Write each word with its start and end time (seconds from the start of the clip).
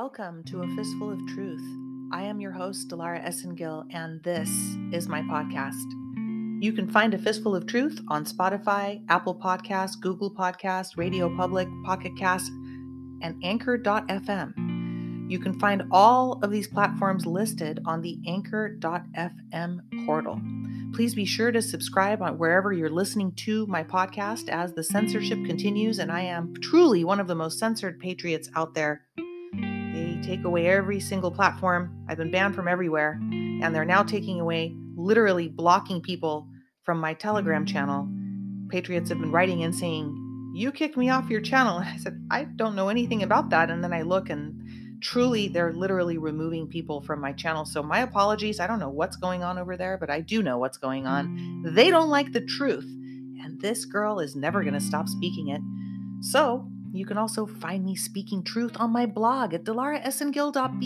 welcome 0.00 0.42
to 0.44 0.60
A 0.60 0.68
Fistful 0.76 1.10
of 1.10 1.26
Truth. 1.26 1.66
I 2.12 2.24
am 2.24 2.38
your 2.38 2.52
host, 2.52 2.90
Dilara 2.90 3.26
Esengil, 3.26 3.86
and 3.94 4.22
this 4.22 4.50
is 4.92 5.08
my 5.08 5.22
podcast. 5.22 5.90
You 6.62 6.74
can 6.74 6.86
find 6.86 7.14
A 7.14 7.18
Fistful 7.18 7.56
of 7.56 7.66
Truth 7.66 8.02
on 8.08 8.26
Spotify, 8.26 9.02
Apple 9.08 9.34
Podcasts, 9.34 9.98
Google 9.98 10.30
Podcasts, 10.30 10.98
Radio 10.98 11.34
Public, 11.34 11.66
Pocket 11.82 12.12
Cast, 12.18 12.50
and 13.22 13.40
Anchor.fm. 13.42 15.30
You 15.30 15.38
can 15.38 15.58
find 15.58 15.84
all 15.90 16.40
of 16.42 16.50
these 16.50 16.68
platforms 16.68 17.24
listed 17.24 17.80
on 17.86 18.02
the 18.02 18.18
Anchor.fm 18.26 19.80
portal. 20.04 20.38
Please 20.92 21.14
be 21.14 21.24
sure 21.24 21.50
to 21.50 21.62
subscribe 21.62 22.20
on 22.20 22.36
wherever 22.36 22.70
you're 22.70 22.90
listening 22.90 23.32
to 23.36 23.66
my 23.66 23.82
podcast 23.82 24.50
as 24.50 24.74
the 24.74 24.84
censorship 24.84 25.42
continues, 25.46 26.00
and 26.00 26.12
I 26.12 26.20
am 26.20 26.52
truly 26.60 27.02
one 27.02 27.18
of 27.18 27.28
the 27.28 27.34
most 27.34 27.58
censored 27.58 27.98
patriots 27.98 28.50
out 28.54 28.74
there 28.74 29.05
take 30.26 30.44
away 30.44 30.66
every 30.66 30.98
single 30.98 31.30
platform. 31.30 32.04
I've 32.08 32.18
been 32.18 32.32
banned 32.32 32.54
from 32.54 32.66
everywhere, 32.66 33.18
and 33.22 33.74
they're 33.74 33.84
now 33.84 34.02
taking 34.02 34.40
away, 34.40 34.74
literally 34.96 35.48
blocking 35.48 36.02
people 36.02 36.48
from 36.84 36.98
my 36.98 37.14
Telegram 37.14 37.64
channel. 37.64 38.08
Patriots 38.68 39.08
have 39.08 39.20
been 39.20 39.30
writing 39.30 39.60
in 39.60 39.72
saying, 39.72 40.52
You 40.54 40.72
kicked 40.72 40.96
me 40.96 41.10
off 41.10 41.30
your 41.30 41.40
channel. 41.40 41.78
I 41.84 41.96
said, 41.98 42.20
I 42.30 42.44
don't 42.44 42.74
know 42.74 42.88
anything 42.88 43.22
about 43.22 43.50
that. 43.50 43.70
And 43.70 43.84
then 43.84 43.92
I 43.92 44.02
look 44.02 44.28
and 44.28 45.00
truly 45.00 45.46
they're 45.46 45.72
literally 45.72 46.18
removing 46.18 46.66
people 46.66 47.00
from 47.02 47.20
my 47.20 47.32
channel. 47.32 47.64
So 47.64 47.82
my 47.82 48.00
apologies. 48.00 48.58
I 48.58 48.66
don't 48.66 48.80
know 48.80 48.88
what's 48.88 49.16
going 49.16 49.44
on 49.44 49.58
over 49.58 49.76
there, 49.76 49.96
but 49.98 50.10
I 50.10 50.20
do 50.20 50.42
know 50.42 50.58
what's 50.58 50.78
going 50.78 51.06
on. 51.06 51.62
They 51.64 51.90
don't 51.90 52.10
like 52.10 52.32
the 52.32 52.40
truth. 52.40 52.86
And 53.44 53.60
this 53.60 53.84
girl 53.84 54.18
is 54.18 54.34
never 54.34 54.62
going 54.62 54.74
to 54.74 54.80
stop 54.80 55.06
speaking 55.08 55.48
it. 55.48 55.60
So 56.20 56.68
you 56.92 57.06
can 57.06 57.18
also 57.18 57.46
find 57.46 57.84
me 57.84 57.94
speaking 57.94 58.42
truth 58.42 58.76
on 58.78 58.90
my 58.90 59.06
blog 59.06 59.54
at 59.54 59.64
dilaraesengil.blog. 59.64 60.82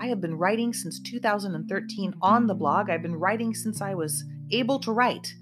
I 0.00 0.06
have 0.08 0.20
been 0.20 0.36
writing 0.36 0.72
since 0.72 1.00
2013 1.00 2.14
on 2.20 2.46
the 2.46 2.54
blog. 2.54 2.90
I've 2.90 3.02
been 3.02 3.16
writing 3.16 3.54
since 3.54 3.80
I 3.80 3.94
was 3.94 4.24
able 4.50 4.78
to 4.80 4.92
write. 4.92 5.34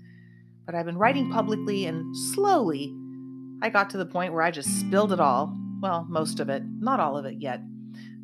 But 0.67 0.75
I've 0.75 0.87
been 0.87 0.99
writing 0.99 1.31
publicly 1.31 1.87
and 1.87 2.17
slowly 2.35 2.95
I 3.63 3.71
got 3.71 3.91
to 3.91 3.99
the 3.99 4.07
point 4.07 4.33
where 4.33 4.43
I 4.43 4.51
just 4.51 4.81
spilled 4.81 5.13
it 5.13 5.21
all. 5.21 5.57
Well, 5.81 6.05
most 6.09 6.41
of 6.41 6.49
it, 6.49 6.63
not 6.81 7.01
all 7.01 7.17
of 7.17 7.25
it 7.25 7.37
yet. 7.39 7.61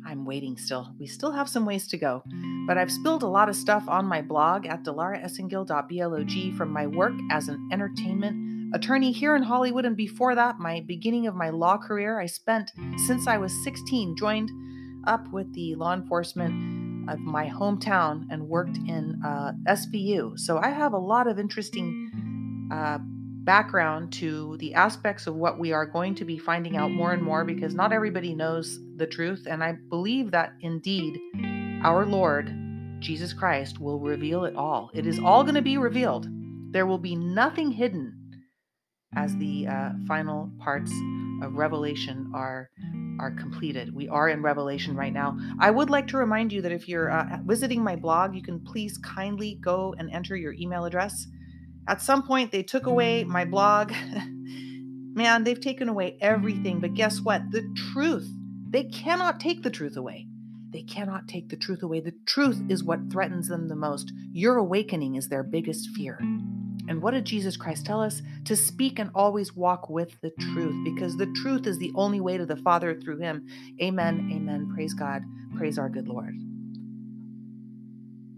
I'm 0.05 0.25
waiting 0.25 0.57
still. 0.57 0.93
We 0.99 1.07
still 1.07 1.31
have 1.31 1.49
some 1.49 1.65
ways 1.65 1.87
to 1.87 1.97
go. 1.97 2.23
But 2.67 2.77
I've 2.77 2.91
spilled 2.91 3.23
a 3.23 3.27
lot 3.27 3.49
of 3.49 3.55
stuff 3.55 3.87
on 3.87 4.05
my 4.05 4.21
blog 4.21 4.65
at 4.65 4.83
dilaraesengil.blog 4.83 6.57
from 6.57 6.71
my 6.71 6.87
work 6.87 7.13
as 7.31 7.47
an 7.47 7.69
entertainment 7.71 8.58
attorney 8.73 9.11
here 9.11 9.35
in 9.35 9.43
Hollywood, 9.43 9.85
and 9.85 9.95
before 9.97 10.35
that, 10.35 10.59
my 10.59 10.81
beginning 10.81 11.27
of 11.27 11.35
my 11.35 11.49
law 11.49 11.77
career, 11.77 12.19
I 12.19 12.25
spent 12.25 12.71
since 13.07 13.27
I 13.27 13.37
was 13.37 13.53
16, 13.63 14.15
joined 14.15 14.51
up 15.05 15.27
with 15.31 15.53
the 15.53 15.75
law 15.75 15.93
enforcement 15.93 17.09
of 17.09 17.19
my 17.19 17.47
hometown 17.47 18.27
and 18.29 18.47
worked 18.47 18.77
in 18.77 19.19
uh, 19.25 19.53
SVU. 19.67 20.37
So 20.37 20.59
I 20.59 20.69
have 20.69 20.93
a 20.93 20.97
lot 20.97 21.27
of 21.27 21.39
interesting 21.39 22.69
uh, 22.71 22.99
background 23.01 24.13
to 24.13 24.57
the 24.57 24.75
aspects 24.75 25.25
of 25.25 25.35
what 25.35 25.57
we 25.57 25.71
are 25.71 25.85
going 25.85 26.13
to 26.15 26.25
be 26.25 26.37
finding 26.37 26.77
out 26.77 26.91
more 26.91 27.13
and 27.13 27.23
more 27.23 27.43
because 27.43 27.73
not 27.73 27.91
everybody 27.91 28.35
knows 28.35 28.79
the 28.97 29.07
truth. 29.07 29.47
And 29.49 29.63
I 29.63 29.73
believe 29.89 30.31
that 30.31 30.53
indeed 30.61 31.19
our 31.83 32.05
Lord, 32.05 32.53
Jesus 32.99 33.33
Christ, 33.33 33.79
will 33.79 33.99
reveal 33.99 34.45
it 34.45 34.55
all. 34.55 34.91
It 34.93 35.07
is 35.07 35.17
all 35.19 35.43
going 35.43 35.55
to 35.55 35.61
be 35.61 35.77
revealed. 35.77 36.27
There 36.71 36.85
will 36.85 36.99
be 36.99 37.15
nothing 37.15 37.71
hidden 37.71 38.18
as 39.15 39.35
the 39.37 39.67
uh, 39.67 39.89
final 40.07 40.51
parts 40.59 40.91
of 41.41 41.53
Revelation 41.55 42.31
are 42.33 42.69
are 43.19 43.31
completed. 43.31 43.93
We 43.93 44.07
are 44.07 44.29
in 44.29 44.41
Revelation 44.41 44.95
right 44.95 45.11
now. 45.11 45.37
I 45.59 45.71
would 45.71 45.89
like 45.89 46.07
to 46.07 46.17
remind 46.17 46.53
you 46.53 46.61
that 46.61 46.71
if 46.71 46.87
you're 46.87 47.11
uh, 47.11 47.39
visiting 47.45 47.83
my 47.83 47.97
blog, 47.97 48.33
you 48.33 48.41
can 48.41 48.61
please 48.61 48.97
kindly 48.97 49.59
go 49.61 49.93
and 49.97 50.09
enter 50.09 50.37
your 50.37 50.53
email 50.53 50.85
address. 50.85 51.27
At 51.89 52.01
some 52.01 52.23
point, 52.23 52.51
they 52.51 52.63
took 52.63 52.85
away 52.85 53.25
my 53.25 53.43
blog. 53.43 53.91
Man, 55.15 55.43
they've 55.43 55.59
taken 55.59 55.89
away 55.89 56.17
everything. 56.21 56.79
But 56.79 56.93
guess 56.93 57.19
what? 57.19 57.41
The 57.51 57.67
truth, 57.91 58.31
they 58.69 58.85
cannot 58.85 59.39
take 59.41 59.63
the 59.63 59.71
truth 59.71 59.97
away. 59.97 60.27
They 60.71 60.83
cannot 60.83 61.27
take 61.27 61.49
the 61.49 61.57
truth 61.57 61.83
away. 61.83 61.99
The 61.99 62.15
truth 62.25 62.61
is 62.69 62.83
what 62.83 63.11
threatens 63.11 63.47
them 63.47 63.67
the 63.67 63.75
most. 63.75 64.13
Your 64.31 64.57
awakening 64.57 65.15
is 65.15 65.27
their 65.27 65.43
biggest 65.43 65.89
fear. 65.89 66.19
And 66.89 67.03
what 67.03 67.11
did 67.11 67.23
Jesus 67.23 67.55
Christ 67.55 67.85
tell 67.85 68.01
us? 68.01 68.23
To 68.45 68.55
speak 68.55 68.97
and 68.97 69.11
always 69.13 69.55
walk 69.55 69.91
with 69.91 70.19
the 70.21 70.31
truth, 70.31 70.83
because 70.83 71.15
the 71.15 71.31
truth 71.43 71.67
is 71.67 71.77
the 71.77 71.91
only 71.93 72.19
way 72.19 72.35
to 72.35 72.47
the 72.47 72.57
Father 72.57 72.99
through 72.99 73.19
Him. 73.19 73.45
Amen. 73.79 74.27
Amen. 74.33 74.71
Praise 74.73 74.95
God. 74.95 75.21
Praise 75.55 75.77
our 75.77 75.87
good 75.87 76.07
Lord. 76.07 76.35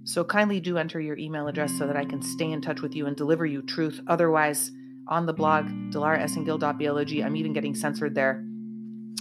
So 0.04 0.26
kindly 0.26 0.60
do 0.60 0.78
enter 0.78 1.00
your 1.00 1.18
email 1.18 1.48
address 1.48 1.78
so 1.78 1.88
that 1.88 1.96
I 1.96 2.04
can 2.04 2.22
stay 2.22 2.52
in 2.52 2.62
touch 2.62 2.82
with 2.82 2.94
you 2.94 3.06
and 3.06 3.16
deliver 3.16 3.46
you 3.46 3.62
truth. 3.62 4.02
Otherwise, 4.08 4.72
on 5.08 5.26
the 5.26 5.34
blog, 5.34 5.68
dilaraesengil.blog, 5.92 7.14
I'm 7.26 7.36
even 7.38 7.54
getting 7.54 7.74
censored 7.74 8.16
there. 8.16 8.44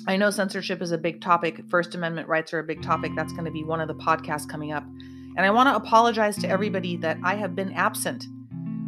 I 0.09 0.17
know 0.17 0.31
censorship 0.31 0.83
is 0.83 0.91
a 0.91 0.99
big 0.99 1.21
topic. 1.21 1.63
First 1.69 1.95
Amendment 1.95 2.27
rights 2.27 2.53
are 2.53 2.59
a 2.59 2.65
big 2.65 2.83
topic. 2.83 3.13
That's 3.15 3.33
going 3.33 3.45
to 3.45 3.53
be 3.53 3.63
one 3.63 3.81
of 3.81 3.87
the 3.87 3.95
podcasts 3.95 4.49
coming 4.49 4.73
up. 4.73 4.85
And 5.37 5.47
I 5.47 5.51
want 5.51 5.69
to 5.69 5.77
apologize 5.77 6.37
to 6.39 6.49
everybody 6.49 6.97
that 6.97 7.19
I 7.23 7.37
have 7.37 7.55
been 7.55 7.73
absent 7.75 8.25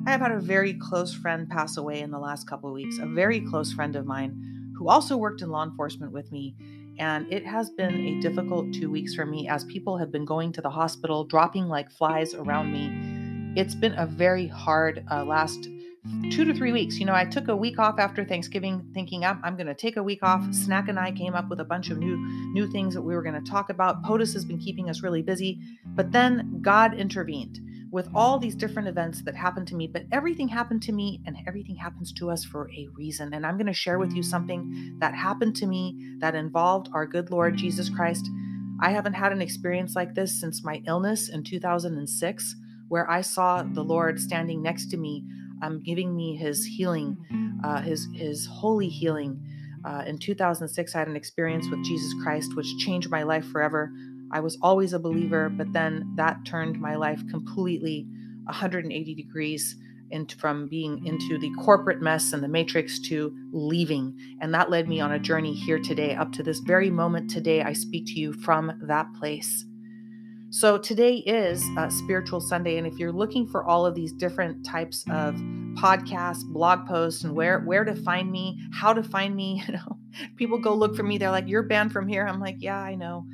I 0.04 0.10
have 0.10 0.20
had 0.20 0.32
a 0.32 0.40
very 0.40 0.74
close 0.74 1.14
friend 1.14 1.48
pass 1.48 1.76
away 1.76 2.00
in 2.00 2.10
the 2.10 2.18
last 2.18 2.48
couple 2.48 2.68
of 2.68 2.74
weeks, 2.74 2.98
a 2.98 3.06
very 3.06 3.40
close 3.40 3.72
friend 3.72 3.94
of 3.94 4.04
mine 4.04 4.74
who 4.76 4.88
also 4.88 5.16
worked 5.16 5.42
in 5.42 5.50
law 5.50 5.62
enforcement 5.62 6.10
with 6.10 6.32
me. 6.32 6.56
And 6.98 7.32
it 7.32 7.46
has 7.46 7.70
been 7.70 7.94
a 7.94 8.20
difficult 8.20 8.74
two 8.74 8.90
weeks 8.90 9.14
for 9.14 9.24
me 9.24 9.48
as 9.48 9.64
people 9.64 9.96
have 9.98 10.10
been 10.10 10.24
going 10.24 10.52
to 10.54 10.60
the 10.60 10.70
hospital, 10.70 11.24
dropping 11.24 11.68
like 11.68 11.88
flies 11.92 12.34
around 12.34 12.72
me. 12.72 13.54
It's 13.60 13.76
been 13.76 13.96
a 13.96 14.06
very 14.06 14.48
hard 14.48 15.04
uh, 15.08 15.24
last 15.24 15.68
two 16.32 16.44
to 16.44 16.52
three 16.52 16.72
weeks. 16.72 16.98
You 16.98 17.06
know, 17.06 17.14
I 17.14 17.24
took 17.24 17.46
a 17.46 17.54
week 17.54 17.78
off 17.78 18.00
after 18.00 18.24
Thanksgiving, 18.24 18.84
thinking 18.92 19.24
I'm, 19.24 19.40
I'm 19.44 19.56
going 19.56 19.68
to 19.68 19.74
take 19.74 19.96
a 19.96 20.02
week 20.02 20.24
off. 20.24 20.52
Snack 20.52 20.88
and 20.88 20.98
I 20.98 21.12
came 21.12 21.34
up 21.34 21.48
with 21.48 21.60
a 21.60 21.64
bunch 21.64 21.90
of 21.90 21.98
new 21.98 22.16
new 22.52 22.68
things 22.72 22.94
that 22.94 23.02
we 23.02 23.14
were 23.14 23.22
going 23.22 23.40
to 23.40 23.50
talk 23.50 23.70
about. 23.70 24.02
POTUS 24.02 24.32
has 24.32 24.44
been 24.44 24.58
keeping 24.58 24.90
us 24.90 25.00
really 25.00 25.22
busy, 25.22 25.60
but 25.86 26.10
then 26.10 26.58
God 26.60 26.92
intervened 26.92 27.60
with 27.92 28.08
all 28.14 28.38
these 28.38 28.54
different 28.54 28.88
events 28.88 29.22
that 29.22 29.36
happened 29.36 29.68
to 29.68 29.76
me, 29.76 29.86
but 29.86 30.04
everything 30.10 30.48
happened 30.48 30.82
to 30.82 30.92
me 30.92 31.20
and 31.26 31.36
everything 31.46 31.76
happens 31.76 32.10
to 32.10 32.30
us 32.30 32.42
for 32.42 32.70
a 32.70 32.88
reason. 32.96 33.34
And 33.34 33.44
I'm 33.44 33.58
going 33.58 33.66
to 33.66 33.72
share 33.74 33.98
with 33.98 34.14
you 34.14 34.22
something 34.22 34.96
that 34.98 35.14
happened 35.14 35.54
to 35.56 35.66
me 35.66 36.16
that 36.18 36.34
involved 36.34 36.88
our 36.94 37.06
good 37.06 37.30
Lord 37.30 37.58
Jesus 37.58 37.90
Christ. 37.90 38.26
I 38.80 38.90
haven't 38.92 39.12
had 39.12 39.30
an 39.30 39.42
experience 39.42 39.94
like 39.94 40.14
this 40.14 40.40
since 40.40 40.64
my 40.64 40.82
illness 40.86 41.28
in 41.28 41.44
2006, 41.44 42.56
where 42.88 43.08
I 43.10 43.20
saw 43.20 43.62
the 43.62 43.84
Lord 43.84 44.18
standing 44.18 44.62
next 44.62 44.86
to 44.92 44.96
me, 44.96 45.26
um, 45.62 45.82
giving 45.84 46.16
me 46.16 46.34
his 46.34 46.64
healing, 46.64 47.18
uh, 47.62 47.82
his, 47.82 48.08
his 48.14 48.46
holy 48.46 48.88
healing. 48.88 49.38
Uh, 49.84 50.02
in 50.06 50.16
2006, 50.16 50.94
I 50.94 50.98
had 50.98 51.08
an 51.08 51.16
experience 51.16 51.68
with 51.68 51.84
Jesus 51.84 52.14
Christ, 52.22 52.56
which 52.56 52.74
changed 52.78 53.10
my 53.10 53.22
life 53.22 53.44
forever. 53.44 53.92
I 54.32 54.40
was 54.40 54.58
always 54.62 54.92
a 54.92 54.98
believer, 54.98 55.48
but 55.48 55.72
then 55.72 56.12
that 56.16 56.44
turned 56.44 56.80
my 56.80 56.94
life 56.96 57.22
completely 57.30 58.06
180 58.44 59.14
degrees 59.14 59.76
into, 60.10 60.36
from 60.36 60.68
being 60.68 61.06
into 61.06 61.38
the 61.38 61.50
corporate 61.54 62.00
mess 62.00 62.32
and 62.32 62.42
the 62.42 62.48
matrix 62.48 62.98
to 63.00 63.34
leaving. 63.50 64.16
And 64.40 64.54
that 64.54 64.70
led 64.70 64.88
me 64.88 65.00
on 65.00 65.12
a 65.12 65.18
journey 65.18 65.54
here 65.54 65.78
today, 65.78 66.14
up 66.14 66.32
to 66.32 66.42
this 66.42 66.60
very 66.60 66.90
moment 66.90 67.30
today. 67.30 67.62
I 67.62 67.72
speak 67.72 68.06
to 68.06 68.20
you 68.20 68.32
from 68.32 68.78
that 68.82 69.06
place. 69.18 69.64
So 70.50 70.76
today 70.76 71.16
is 71.16 71.64
Spiritual 71.88 72.42
Sunday, 72.42 72.76
and 72.76 72.86
if 72.86 72.98
you're 72.98 73.10
looking 73.10 73.46
for 73.46 73.64
all 73.64 73.86
of 73.86 73.94
these 73.94 74.12
different 74.12 74.66
types 74.66 75.02
of 75.10 75.34
podcasts, 75.76 76.44
blog 76.44 76.86
posts, 76.86 77.24
and 77.24 77.34
where 77.34 77.60
where 77.60 77.84
to 77.84 77.94
find 77.94 78.30
me, 78.30 78.60
how 78.70 78.92
to 78.92 79.02
find 79.02 79.34
me, 79.34 79.62
you 79.66 79.72
know, 79.72 79.96
people 80.36 80.58
go 80.58 80.74
look 80.74 80.94
for 80.94 81.04
me. 81.04 81.16
They're 81.16 81.30
like, 81.30 81.48
"You're 81.48 81.62
banned 81.62 81.90
from 81.90 82.06
here." 82.06 82.26
I'm 82.26 82.38
like, 82.38 82.56
"Yeah, 82.58 82.78
I 82.78 82.96
know." 82.96 83.24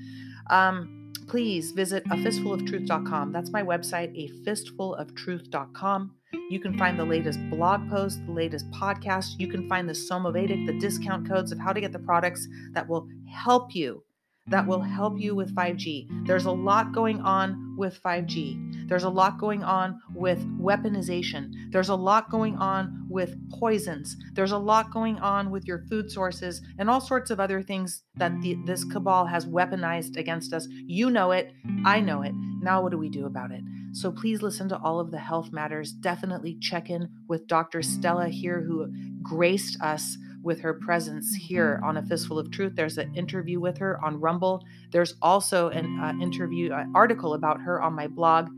Um, 0.50 1.12
please 1.28 1.72
visit 1.72 2.02
a 2.06 2.16
fistfuloftruth.com. 2.16 3.32
That's 3.32 3.50
my 3.50 3.62
website, 3.62 4.16
a 4.16 4.28
fistfuloftruth.com. 4.44 6.14
You 6.50 6.60
can 6.60 6.76
find 6.78 6.98
the 6.98 7.04
latest 7.04 7.38
blog 7.50 7.88
posts, 7.90 8.20
the 8.26 8.32
latest 8.32 8.70
podcast. 8.70 9.38
You 9.38 9.48
can 9.48 9.68
find 9.68 9.88
the 9.88 9.92
Somavedic, 9.92 10.66
the 10.66 10.78
discount 10.78 11.28
codes 11.28 11.52
of 11.52 11.58
how 11.58 11.72
to 11.72 11.80
get 11.80 11.92
the 11.92 11.98
products 11.98 12.46
that 12.72 12.88
will 12.88 13.08
help 13.30 13.74
you 13.74 14.02
that 14.50 14.66
will 14.66 14.80
help 14.80 15.18
you 15.18 15.34
with 15.34 15.54
5G. 15.54 16.26
There's 16.26 16.46
a 16.46 16.50
lot 16.50 16.92
going 16.92 17.20
on 17.20 17.76
with 17.76 18.02
5G. 18.02 18.88
There's 18.88 19.04
a 19.04 19.08
lot 19.10 19.38
going 19.38 19.62
on 19.62 20.00
with 20.14 20.38
weaponization. 20.58 21.52
There's 21.70 21.90
a 21.90 21.94
lot 21.94 22.30
going 22.30 22.56
on 22.56 23.06
with 23.08 23.36
poisons. 23.50 24.16
There's 24.32 24.52
a 24.52 24.58
lot 24.58 24.90
going 24.92 25.18
on 25.18 25.50
with 25.50 25.66
your 25.66 25.84
food 25.88 26.10
sources 26.10 26.60
and 26.78 26.90
all 26.90 27.00
sorts 27.00 27.30
of 27.30 27.40
other 27.40 27.62
things 27.62 28.02
that 28.16 28.40
the, 28.40 28.56
this 28.64 28.84
cabal 28.84 29.26
has 29.26 29.46
weaponized 29.46 30.16
against 30.16 30.52
us. 30.52 30.66
You 30.70 31.10
know 31.10 31.32
it. 31.32 31.52
I 31.84 32.00
know 32.00 32.22
it. 32.22 32.32
Now, 32.60 32.82
what 32.82 32.90
do 32.90 32.98
we 32.98 33.08
do 33.08 33.26
about 33.26 33.52
it? 33.52 33.62
So 33.92 34.10
please 34.10 34.42
listen 34.42 34.68
to 34.70 34.78
all 34.78 35.00
of 35.00 35.10
the 35.10 35.18
health 35.18 35.52
matters. 35.52 35.92
Definitely 35.92 36.58
check 36.60 36.90
in 36.90 37.08
with 37.28 37.46
Dr. 37.46 37.82
Stella 37.82 38.28
here, 38.28 38.60
who 38.60 38.92
graced 39.22 39.80
us 39.80 40.16
with 40.42 40.60
her 40.60 40.74
presence 40.74 41.34
here 41.34 41.80
on 41.84 41.96
A 41.96 42.02
Fistful 42.02 42.38
of 42.38 42.50
Truth. 42.50 42.74
There's 42.76 42.98
an 42.98 43.14
interview 43.14 43.60
with 43.60 43.78
her 43.78 44.02
on 44.04 44.20
Rumble. 44.20 44.64
There's 44.90 45.14
also 45.20 45.68
an 45.68 45.98
uh, 46.00 46.12
interview 46.22 46.72
uh, 46.72 46.84
article 46.94 47.34
about 47.34 47.60
her 47.60 47.82
on 47.82 47.94
my 47.94 48.06
blog. 48.06 48.48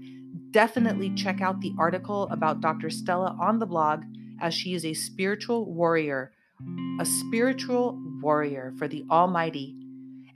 Definitely 0.51 1.15
check 1.15 1.41
out 1.41 1.61
the 1.61 1.75
article 1.79 2.29
about 2.31 2.61
Dr. 2.61 2.91
Stella 2.91 3.37
on 3.41 3.59
the 3.59 3.67
blog 3.67 4.03
as 4.41 4.55
she 4.55 4.75
is 4.75 4.85
a 4.85 4.95
spiritual 4.95 5.73
warrior, 5.73 6.33
a 7.01 7.05
spiritual 7.05 7.99
warrior 8.21 8.73
for 8.79 8.89
the 8.89 9.05
Almighty. 9.11 9.77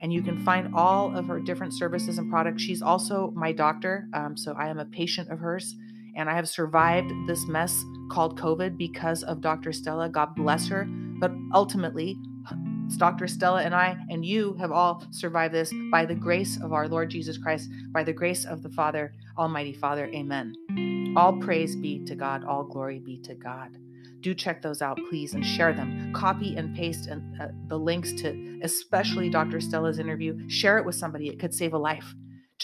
And 0.00 0.12
you 0.12 0.22
can 0.22 0.44
find 0.44 0.74
all 0.74 1.16
of 1.16 1.26
her 1.26 1.40
different 1.40 1.72
services 1.72 2.18
and 2.18 2.30
products. 2.30 2.62
She's 2.62 2.82
also 2.82 3.32
my 3.34 3.52
doctor, 3.52 4.06
um, 4.12 4.36
so 4.36 4.52
I 4.52 4.68
am 4.68 4.78
a 4.78 4.84
patient 4.84 5.30
of 5.30 5.38
hers. 5.38 5.74
And 6.16 6.28
I 6.28 6.34
have 6.34 6.48
survived 6.48 7.12
this 7.26 7.46
mess 7.48 7.82
called 8.10 8.38
COVID 8.38 8.76
because 8.76 9.22
of 9.24 9.40
Dr. 9.40 9.72
Stella. 9.72 10.08
God 10.08 10.34
bless 10.36 10.68
her. 10.68 10.86
But 11.20 11.32
ultimately, 11.52 12.18
Dr. 12.96 13.26
Stella 13.26 13.62
and 13.62 13.74
I, 13.74 13.96
and 14.10 14.24
you 14.24 14.54
have 14.54 14.70
all 14.70 15.04
survived 15.10 15.54
this 15.54 15.72
by 15.90 16.04
the 16.04 16.14
grace 16.14 16.60
of 16.62 16.72
our 16.72 16.86
Lord 16.88 17.10
Jesus 17.10 17.38
Christ, 17.38 17.70
by 17.92 18.04
the 18.04 18.12
grace 18.12 18.44
of 18.44 18.62
the 18.62 18.68
Father, 18.68 19.14
Almighty 19.38 19.72
Father. 19.72 20.06
Amen. 20.14 20.54
All 21.16 21.36
praise 21.38 21.76
be 21.76 22.04
to 22.04 22.14
God, 22.14 22.44
all 22.44 22.64
glory 22.64 22.98
be 22.98 23.18
to 23.22 23.34
God. 23.34 23.76
Do 24.20 24.34
check 24.34 24.62
those 24.62 24.80
out, 24.80 24.98
please, 25.10 25.34
and 25.34 25.44
share 25.44 25.72
them. 25.72 26.12
Copy 26.14 26.56
and 26.56 26.74
paste 26.74 27.08
and, 27.08 27.40
uh, 27.40 27.48
the 27.68 27.78
links 27.78 28.12
to, 28.22 28.60
especially 28.62 29.28
Dr. 29.28 29.60
Stella's 29.60 29.98
interview. 29.98 30.48
Share 30.48 30.78
it 30.78 30.86
with 30.86 30.94
somebody, 30.94 31.28
it 31.28 31.38
could 31.38 31.54
save 31.54 31.74
a 31.74 31.78
life. 31.78 32.14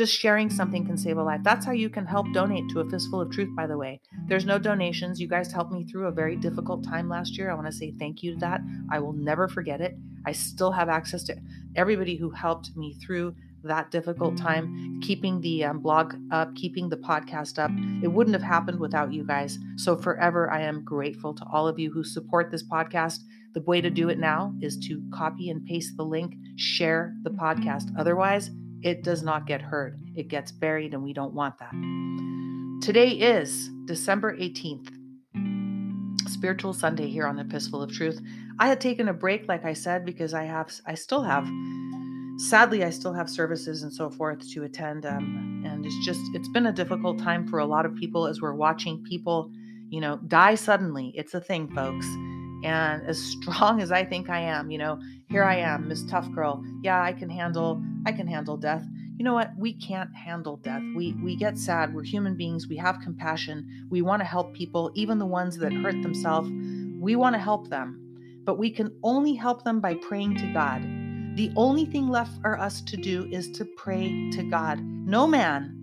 Just 0.00 0.18
sharing 0.18 0.48
something 0.48 0.86
can 0.86 0.96
save 0.96 1.18
a 1.18 1.22
life. 1.22 1.42
That's 1.42 1.66
how 1.66 1.72
you 1.72 1.90
can 1.90 2.06
help 2.06 2.32
donate 2.32 2.70
to 2.70 2.80
a 2.80 2.88
fistful 2.88 3.20
of 3.20 3.30
truth, 3.30 3.54
by 3.54 3.66
the 3.66 3.76
way. 3.76 4.00
There's 4.28 4.46
no 4.46 4.58
donations. 4.58 5.20
You 5.20 5.28
guys 5.28 5.52
helped 5.52 5.72
me 5.72 5.84
through 5.84 6.06
a 6.06 6.10
very 6.10 6.36
difficult 6.36 6.82
time 6.82 7.06
last 7.06 7.36
year. 7.36 7.50
I 7.50 7.54
want 7.54 7.66
to 7.66 7.72
say 7.72 7.92
thank 7.98 8.22
you 8.22 8.32
to 8.32 8.40
that. 8.40 8.62
I 8.90 8.98
will 8.98 9.12
never 9.12 9.46
forget 9.46 9.82
it. 9.82 9.98
I 10.24 10.32
still 10.32 10.72
have 10.72 10.88
access 10.88 11.22
to 11.24 11.36
everybody 11.76 12.16
who 12.16 12.30
helped 12.30 12.74
me 12.78 12.94
through 12.94 13.34
that 13.62 13.90
difficult 13.90 14.38
time, 14.38 15.02
keeping 15.02 15.38
the 15.42 15.64
um, 15.64 15.80
blog 15.80 16.14
up, 16.32 16.54
keeping 16.54 16.88
the 16.88 16.96
podcast 16.96 17.58
up. 17.58 17.70
It 18.02 18.08
wouldn't 18.08 18.34
have 18.34 18.42
happened 18.42 18.80
without 18.80 19.12
you 19.12 19.26
guys. 19.26 19.58
So, 19.76 19.98
forever, 19.98 20.50
I 20.50 20.62
am 20.62 20.82
grateful 20.82 21.34
to 21.34 21.44
all 21.52 21.68
of 21.68 21.78
you 21.78 21.92
who 21.92 22.04
support 22.04 22.50
this 22.50 22.66
podcast. 22.66 23.18
The 23.52 23.60
way 23.60 23.82
to 23.82 23.90
do 23.90 24.08
it 24.08 24.18
now 24.18 24.54
is 24.62 24.78
to 24.88 25.02
copy 25.12 25.50
and 25.50 25.62
paste 25.66 25.98
the 25.98 26.04
link, 26.04 26.36
share 26.56 27.12
the 27.22 27.30
podcast. 27.30 27.90
Otherwise, 27.98 28.50
it 28.82 29.02
does 29.02 29.22
not 29.22 29.46
get 29.46 29.60
heard, 29.60 30.00
it 30.16 30.28
gets 30.28 30.52
buried, 30.52 30.94
and 30.94 31.02
we 31.02 31.12
don't 31.12 31.34
want 31.34 31.58
that. 31.58 31.72
Today 32.84 33.10
is 33.10 33.68
December 33.84 34.36
18th, 34.36 34.88
Spiritual 36.28 36.72
Sunday 36.72 37.08
here 37.08 37.26
on 37.26 37.36
the 37.36 37.44
Fistful 37.44 37.82
of 37.82 37.92
Truth. 37.92 38.20
I 38.58 38.68
had 38.68 38.80
taken 38.80 39.08
a 39.08 39.12
break, 39.12 39.48
like 39.48 39.64
I 39.64 39.74
said, 39.74 40.06
because 40.06 40.32
I 40.32 40.44
have, 40.44 40.72
I 40.86 40.94
still 40.94 41.22
have, 41.22 41.46
sadly, 42.38 42.84
I 42.84 42.90
still 42.90 43.12
have 43.12 43.28
services 43.28 43.82
and 43.82 43.92
so 43.92 44.08
forth 44.08 44.48
to 44.52 44.64
attend. 44.64 45.04
Um, 45.04 45.62
and 45.66 45.84
it's 45.84 46.04
just, 46.04 46.20
it's 46.34 46.48
been 46.48 46.66
a 46.66 46.72
difficult 46.72 47.18
time 47.18 47.46
for 47.46 47.58
a 47.58 47.66
lot 47.66 47.84
of 47.84 47.94
people 47.94 48.26
as 48.26 48.40
we're 48.40 48.54
watching 48.54 49.02
people, 49.04 49.50
you 49.90 50.00
know, 50.00 50.18
die 50.28 50.54
suddenly. 50.54 51.12
It's 51.14 51.34
a 51.34 51.40
thing, 51.40 51.68
folks. 51.74 52.06
And 52.62 53.06
as 53.06 53.18
strong 53.18 53.80
as 53.80 53.92
I 53.92 54.04
think 54.04 54.28
I 54.28 54.40
am, 54.40 54.70
you 54.70 54.78
know, 54.78 55.00
here 55.28 55.44
I 55.44 55.56
am, 55.56 55.88
Miss 55.88 56.04
Tough 56.04 56.30
Girl. 56.32 56.64
Yeah, 56.82 57.02
I 57.02 57.12
can 57.12 57.30
handle 57.30 57.82
I 58.06 58.12
can 58.12 58.26
handle 58.26 58.56
death. 58.56 58.84
You 59.16 59.24
know 59.24 59.34
what? 59.34 59.52
We 59.58 59.74
can't 59.74 60.14
handle 60.14 60.56
death. 60.56 60.82
We 60.96 61.14
we 61.22 61.36
get 61.36 61.58
sad. 61.58 61.94
We're 61.94 62.04
human 62.04 62.36
beings. 62.36 62.68
We 62.68 62.76
have 62.76 63.00
compassion. 63.02 63.86
We 63.90 64.02
want 64.02 64.20
to 64.20 64.26
help 64.26 64.54
people, 64.54 64.90
even 64.94 65.18
the 65.18 65.26
ones 65.26 65.56
that 65.58 65.72
hurt 65.72 66.02
themselves. 66.02 66.50
We 66.98 67.16
want 67.16 67.34
to 67.34 67.40
help 67.40 67.68
them. 67.68 68.42
But 68.44 68.58
we 68.58 68.70
can 68.70 68.96
only 69.02 69.34
help 69.34 69.64
them 69.64 69.80
by 69.80 69.94
praying 69.94 70.36
to 70.36 70.52
God. 70.52 70.82
The 71.36 71.52
only 71.56 71.84
thing 71.84 72.08
left 72.08 72.40
for 72.40 72.58
us 72.58 72.80
to 72.82 72.96
do 72.96 73.26
is 73.30 73.50
to 73.52 73.64
pray 73.64 74.30
to 74.32 74.42
God. 74.42 74.80
No 74.80 75.26
man 75.26 75.79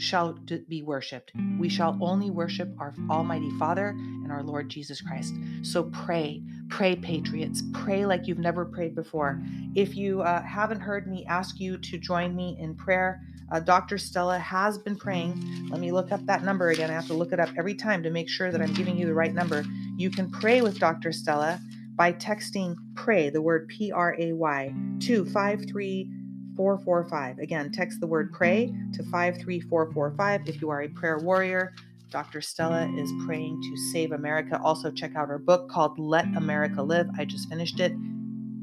shall 0.00 0.32
be 0.68 0.82
worshiped. 0.82 1.30
We 1.58 1.68
shall 1.68 1.98
only 2.00 2.30
worship 2.30 2.70
our 2.78 2.94
Almighty 3.10 3.50
Father 3.58 3.88
and 3.88 4.32
our 4.32 4.42
Lord 4.42 4.70
Jesus 4.70 5.02
Christ. 5.02 5.34
So 5.62 5.84
pray, 5.84 6.42
pray, 6.70 6.96
patriots. 6.96 7.62
Pray 7.74 8.06
like 8.06 8.26
you've 8.26 8.38
never 8.38 8.64
prayed 8.64 8.94
before. 8.94 9.42
If 9.74 9.96
you 9.96 10.22
uh, 10.22 10.42
haven't 10.42 10.80
heard 10.80 11.06
me 11.06 11.26
ask 11.26 11.60
you 11.60 11.76
to 11.76 11.98
join 11.98 12.34
me 12.34 12.56
in 12.58 12.74
prayer, 12.74 13.20
uh, 13.52 13.60
Dr. 13.60 13.98
Stella 13.98 14.38
has 14.38 14.78
been 14.78 14.96
praying. 14.96 15.68
Let 15.70 15.80
me 15.80 15.92
look 15.92 16.12
up 16.12 16.24
that 16.26 16.44
number 16.44 16.70
again. 16.70 16.90
I 16.90 16.94
have 16.94 17.08
to 17.08 17.14
look 17.14 17.32
it 17.32 17.40
up 17.40 17.50
every 17.58 17.74
time 17.74 18.02
to 18.02 18.10
make 18.10 18.28
sure 18.28 18.50
that 18.50 18.62
I'm 18.62 18.72
giving 18.72 18.96
you 18.96 19.06
the 19.06 19.14
right 19.14 19.34
number. 19.34 19.64
You 19.96 20.10
can 20.10 20.30
pray 20.30 20.62
with 20.62 20.78
Dr. 20.78 21.12
Stella 21.12 21.60
by 21.94 22.14
texting 22.14 22.74
pray, 22.94 23.28
the 23.28 23.42
word 23.42 23.68
P 23.68 23.92
R 23.92 24.16
A 24.18 24.32
Y, 24.32 24.74
to 25.00 25.26
533 25.26 26.10
445. 26.56 27.38
Again, 27.38 27.70
text 27.72 28.00
the 28.00 28.06
word 28.06 28.32
pray 28.32 28.72
to 28.94 29.02
53445 29.04 30.48
if 30.48 30.60
you 30.60 30.70
are 30.70 30.82
a 30.82 30.88
prayer 30.88 31.18
warrior. 31.18 31.74
Dr. 32.10 32.40
Stella 32.40 32.92
is 32.96 33.12
praying 33.24 33.60
to 33.62 33.76
save 33.92 34.12
America. 34.12 34.60
Also, 34.62 34.90
check 34.90 35.14
out 35.14 35.28
her 35.28 35.38
book 35.38 35.70
called 35.70 35.98
Let 35.98 36.26
America 36.36 36.82
Live. 36.82 37.08
I 37.16 37.24
just 37.24 37.48
finished 37.48 37.78
it. 37.78 37.92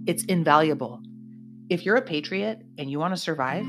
It's 0.06 0.25
invaluable. 0.25 1.01
If 1.69 1.86
you're 1.86 1.95
a 1.95 2.01
patriot 2.01 2.62
and 2.78 2.92
you 2.92 3.00
want 3.00 3.13
to 3.13 3.22
survive, 3.22 3.66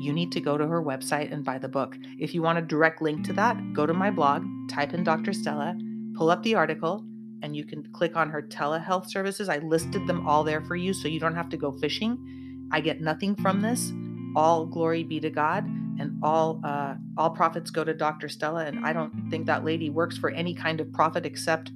you 0.00 0.12
need 0.12 0.32
to 0.32 0.40
go 0.40 0.56
to 0.56 0.66
her 0.66 0.82
website 0.82 1.32
and 1.32 1.44
buy 1.44 1.58
the 1.58 1.68
book. 1.68 1.96
If 2.18 2.34
you 2.34 2.42
want 2.42 2.58
a 2.58 2.62
direct 2.62 3.02
link 3.02 3.24
to 3.26 3.32
that, 3.34 3.56
go 3.72 3.86
to 3.86 3.94
my 3.94 4.10
blog, 4.10 4.44
type 4.68 4.94
in 4.94 5.04
Dr. 5.04 5.32
Stella, 5.32 5.76
pull 6.16 6.30
up 6.30 6.42
the 6.42 6.54
article, 6.54 7.04
and 7.42 7.56
you 7.56 7.64
can 7.64 7.84
click 7.92 8.16
on 8.16 8.30
her 8.30 8.42
telehealth 8.42 9.08
services. 9.10 9.48
I 9.48 9.58
listed 9.58 10.06
them 10.06 10.26
all 10.26 10.42
there 10.42 10.60
for 10.62 10.76
you 10.76 10.92
so 10.92 11.08
you 11.08 11.20
don't 11.20 11.34
have 11.34 11.48
to 11.50 11.56
go 11.56 11.72
fishing 11.72 12.39
I 12.72 12.80
get 12.80 13.00
nothing 13.00 13.36
from 13.36 13.60
this. 13.60 13.92
All 14.36 14.66
glory 14.66 15.02
be 15.02 15.18
to 15.20 15.30
God, 15.30 15.64
and 15.64 16.18
all 16.22 16.60
uh, 16.64 16.94
all 17.16 17.30
profits 17.30 17.70
go 17.70 17.82
to 17.82 17.92
Dr. 17.92 18.28
Stella. 18.28 18.64
And 18.64 18.86
I 18.86 18.92
don't 18.92 19.28
think 19.30 19.46
that 19.46 19.64
lady 19.64 19.90
works 19.90 20.16
for 20.16 20.30
any 20.30 20.54
kind 20.54 20.80
of 20.80 20.92
profit 20.92 21.26
except 21.26 21.70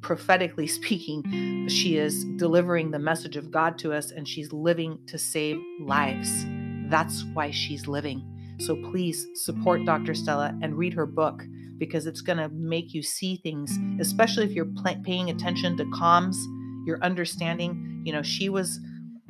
prophetically 0.00 0.66
speaking, 0.78 1.68
she 1.68 1.96
is 1.96 2.24
delivering 2.36 2.90
the 2.90 2.98
message 2.98 3.36
of 3.36 3.50
God 3.50 3.78
to 3.78 3.92
us, 3.92 4.10
and 4.10 4.28
she's 4.28 4.52
living 4.52 4.98
to 5.06 5.18
save 5.18 5.60
lives. 5.80 6.44
That's 6.88 7.24
why 7.32 7.50
she's 7.50 7.86
living. 7.86 8.30
So 8.60 8.76
please 8.76 9.26
support 9.34 9.84
Dr. 9.84 10.14
Stella 10.14 10.56
and 10.62 10.76
read 10.76 10.94
her 10.94 11.06
book 11.06 11.42
because 11.78 12.06
it's 12.06 12.20
going 12.20 12.38
to 12.38 12.48
make 12.50 12.94
you 12.94 13.02
see 13.02 13.36
things, 13.36 13.76
especially 14.00 14.44
if 14.44 14.52
you're 14.52 14.70
paying 15.02 15.30
attention 15.30 15.76
to 15.76 15.84
comms, 15.86 16.36
you're 16.86 17.02
understanding. 17.02 18.02
You 18.04 18.12
know, 18.12 18.22
she 18.22 18.48
was 18.48 18.78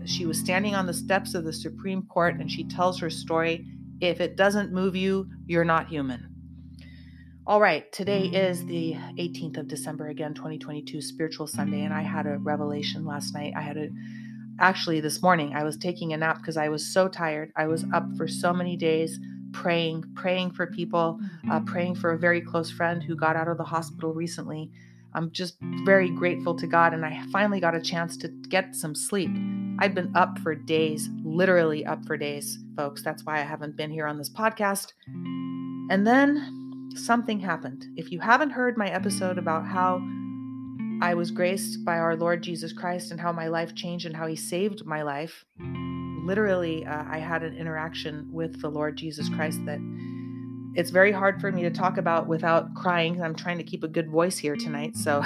she 0.06 0.26
was 0.26 0.38
standing 0.38 0.74
on 0.74 0.86
the 0.86 0.94
steps 0.94 1.34
of 1.34 1.44
the 1.44 1.52
Supreme 1.52 2.02
Court 2.02 2.36
and 2.36 2.50
she 2.50 2.64
tells 2.64 3.00
her 3.00 3.10
story. 3.10 3.66
If 4.00 4.20
it 4.20 4.36
doesn't 4.36 4.72
move 4.72 4.96
you, 4.96 5.28
you're 5.46 5.64
not 5.64 5.88
human. 5.88 6.30
All 7.46 7.60
right, 7.60 7.90
today 7.92 8.24
is 8.24 8.64
the 8.64 8.94
18th 9.18 9.58
of 9.58 9.68
December, 9.68 10.08
again, 10.08 10.32
2022, 10.32 11.02
Spiritual 11.02 11.46
Sunday, 11.46 11.82
and 11.82 11.92
I 11.92 12.00
had 12.00 12.26
a 12.26 12.38
revelation 12.38 13.04
last 13.04 13.34
night. 13.34 13.52
I 13.54 13.60
had 13.60 13.76
a 13.76 13.88
actually 14.58 15.00
this 15.00 15.22
morning, 15.22 15.54
I 15.54 15.64
was 15.64 15.76
taking 15.76 16.12
a 16.12 16.16
nap 16.16 16.38
because 16.38 16.56
I 16.56 16.68
was 16.68 16.86
so 16.86 17.08
tired. 17.08 17.52
I 17.56 17.66
was 17.66 17.84
up 17.92 18.04
for 18.16 18.28
so 18.28 18.52
many 18.52 18.76
days 18.76 19.18
praying, 19.52 20.04
praying 20.14 20.52
for 20.52 20.66
people, 20.66 21.20
uh, 21.50 21.60
praying 21.60 21.94
for 21.94 22.12
a 22.12 22.18
very 22.18 22.40
close 22.40 22.70
friend 22.70 23.02
who 23.02 23.16
got 23.16 23.36
out 23.36 23.48
of 23.48 23.56
the 23.56 23.64
hospital 23.64 24.12
recently. 24.12 24.70
I'm 25.14 25.30
just 25.30 25.56
very 25.84 26.10
grateful 26.10 26.54
to 26.56 26.66
God, 26.66 26.92
and 26.92 27.04
I 27.04 27.22
finally 27.32 27.60
got 27.60 27.74
a 27.74 27.80
chance 27.80 28.16
to 28.18 28.28
get 28.28 28.74
some 28.74 28.94
sleep. 28.94 29.30
I've 29.78 29.94
been 29.94 30.14
up 30.16 30.38
for 30.40 30.54
days, 30.54 31.08
literally 31.24 31.84
up 31.84 32.04
for 32.04 32.16
days, 32.16 32.58
folks. 32.76 33.02
That's 33.02 33.24
why 33.24 33.40
I 33.40 33.44
haven't 33.44 33.76
been 33.76 33.90
here 33.90 34.06
on 34.06 34.18
this 34.18 34.30
podcast. 34.30 34.92
And 35.06 36.06
then 36.06 36.90
something 36.96 37.40
happened. 37.40 37.86
If 37.96 38.10
you 38.10 38.20
haven't 38.20 38.50
heard 38.50 38.76
my 38.76 38.88
episode 38.88 39.38
about 39.38 39.66
how 39.66 40.00
I 41.02 41.14
was 41.14 41.30
graced 41.30 41.84
by 41.84 41.98
our 41.98 42.16
Lord 42.16 42.42
Jesus 42.42 42.72
Christ 42.72 43.10
and 43.10 43.20
how 43.20 43.32
my 43.32 43.48
life 43.48 43.74
changed 43.74 44.06
and 44.06 44.16
how 44.16 44.26
he 44.26 44.36
saved 44.36 44.84
my 44.84 45.02
life, 45.02 45.44
literally, 46.24 46.86
uh, 46.86 47.04
I 47.08 47.18
had 47.18 47.42
an 47.42 47.56
interaction 47.56 48.28
with 48.32 48.60
the 48.60 48.70
Lord 48.70 48.96
Jesus 48.96 49.28
Christ 49.28 49.64
that 49.66 49.80
it's 50.74 50.90
very 50.90 51.12
hard 51.12 51.40
for 51.40 51.50
me 51.52 51.62
to 51.62 51.70
talk 51.70 51.98
about 51.98 52.26
without 52.26 52.74
crying. 52.74 53.22
I'm 53.22 53.34
trying 53.34 53.58
to 53.58 53.64
keep 53.64 53.84
a 53.84 53.88
good 53.88 54.10
voice 54.10 54.38
here 54.38 54.56
tonight. 54.56 54.96
So 54.96 55.22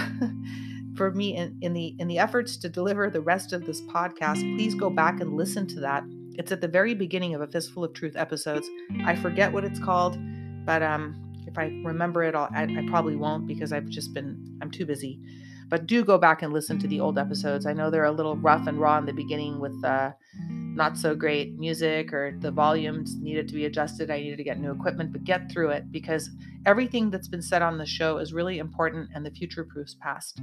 for 0.96 1.10
me 1.12 1.36
in, 1.36 1.56
in 1.62 1.72
the 1.72 1.94
in 1.98 2.08
the 2.08 2.18
efforts 2.18 2.56
to 2.58 2.68
deliver 2.68 3.08
the 3.08 3.20
rest 3.20 3.52
of 3.52 3.64
this 3.64 3.80
podcast, 3.82 4.40
please 4.56 4.74
go 4.74 4.90
back 4.90 5.20
and 5.20 5.36
listen 5.36 5.66
to 5.68 5.80
that. 5.80 6.04
It's 6.34 6.52
at 6.52 6.60
the 6.60 6.68
very 6.68 6.94
beginning 6.94 7.34
of 7.34 7.40
a 7.40 7.46
Fistful 7.46 7.84
of 7.84 7.94
Truth 7.94 8.16
episodes. 8.16 8.68
I 9.04 9.16
forget 9.16 9.52
what 9.52 9.64
it's 9.64 9.80
called, 9.80 10.18
but 10.64 10.82
um, 10.82 11.16
if 11.46 11.58
I 11.58 11.80
remember 11.82 12.22
it, 12.24 12.34
I'll, 12.34 12.48
I, 12.54 12.64
I 12.64 12.86
probably 12.88 13.16
won't 13.16 13.46
because 13.46 13.72
I've 13.72 13.88
just 13.88 14.12
been 14.12 14.58
I'm 14.60 14.70
too 14.70 14.84
busy. 14.86 15.20
But 15.68 15.86
do 15.86 16.04
go 16.04 16.16
back 16.16 16.42
and 16.42 16.52
listen 16.52 16.78
to 16.78 16.88
the 16.88 17.00
old 17.00 17.18
episodes. 17.18 17.66
I 17.66 17.74
know 17.74 17.90
they're 17.90 18.04
a 18.04 18.12
little 18.12 18.36
rough 18.36 18.66
and 18.66 18.80
raw 18.80 18.96
in 18.98 19.04
the 19.04 19.12
beginning 19.12 19.60
with 19.60 19.84
uh, 19.84 20.12
not 20.48 20.96
so 20.96 21.14
great 21.14 21.58
music 21.58 22.12
or 22.12 22.34
the 22.40 22.50
volumes 22.50 23.16
needed 23.16 23.48
to 23.48 23.54
be 23.54 23.66
adjusted. 23.66 24.10
I 24.10 24.20
needed 24.20 24.38
to 24.38 24.44
get 24.44 24.58
new 24.58 24.70
equipment, 24.70 25.12
but 25.12 25.24
get 25.24 25.50
through 25.52 25.70
it 25.70 25.92
because 25.92 26.30
everything 26.64 27.10
that's 27.10 27.28
been 27.28 27.42
said 27.42 27.62
on 27.62 27.76
the 27.76 27.84
show 27.84 28.18
is 28.18 28.32
really 28.32 28.58
important 28.58 29.10
and 29.14 29.26
the 29.26 29.30
future 29.30 29.64
proofs 29.64 29.96
past. 30.00 30.40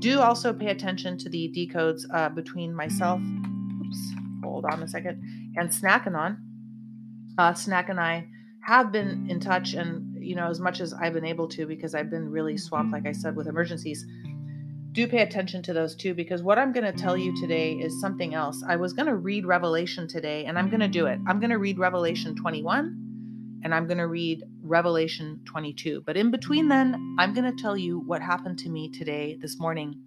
Do 0.00 0.20
also 0.20 0.52
pay 0.52 0.68
attention 0.68 1.16
to 1.18 1.28
the 1.28 1.52
decodes 1.56 2.02
uh, 2.12 2.28
between 2.28 2.74
myself, 2.74 3.20
oops, 3.80 4.12
hold 4.42 4.64
on 4.64 4.82
a 4.82 4.88
second, 4.88 5.22
and 5.56 5.70
Snackanon. 5.70 6.38
Uh, 7.38 7.54
Snack 7.54 7.88
and 7.88 8.00
I 8.00 8.26
have 8.62 8.92
been 8.92 9.28
in 9.30 9.40
touch, 9.40 9.74
and 9.74 10.22
you 10.22 10.34
know, 10.34 10.48
as 10.48 10.60
much 10.60 10.80
as 10.80 10.92
I've 10.92 11.14
been 11.14 11.24
able 11.24 11.48
to, 11.48 11.66
because 11.66 11.94
I've 11.94 12.10
been 12.10 12.28
really 12.28 12.56
swamped, 12.56 12.92
like 12.92 13.06
I 13.06 13.12
said, 13.12 13.34
with 13.34 13.46
emergencies 13.46 14.04
do 14.98 15.06
pay 15.06 15.22
attention 15.22 15.62
to 15.62 15.72
those 15.72 15.94
too, 15.94 16.12
because 16.12 16.42
what 16.42 16.58
I'm 16.58 16.72
going 16.72 16.84
to 16.84 16.98
tell 16.98 17.16
you 17.16 17.32
today 17.40 17.74
is 17.74 18.00
something 18.00 18.34
else. 18.34 18.64
I 18.66 18.74
was 18.74 18.92
going 18.92 19.06
to 19.06 19.14
read 19.14 19.46
Revelation 19.46 20.08
today, 20.08 20.46
and 20.46 20.58
I'm 20.58 20.68
going 20.68 20.80
to 20.80 20.88
do 20.88 21.06
it. 21.06 21.20
I'm 21.28 21.38
going 21.38 21.50
to 21.50 21.58
read 21.58 21.78
Revelation 21.78 22.34
21 22.34 23.60
and 23.62 23.72
I'm 23.72 23.86
going 23.86 23.98
to 23.98 24.08
read 24.08 24.42
Revelation 24.60 25.40
22. 25.44 26.02
But 26.04 26.16
in 26.16 26.32
between 26.32 26.66
then, 26.66 27.16
I'm 27.16 27.32
going 27.32 27.44
to 27.44 27.62
tell 27.62 27.76
you 27.76 28.00
what 28.00 28.22
happened 28.22 28.58
to 28.60 28.70
me 28.70 28.88
today, 28.88 29.36
this 29.40 29.60
morning, 29.60 30.00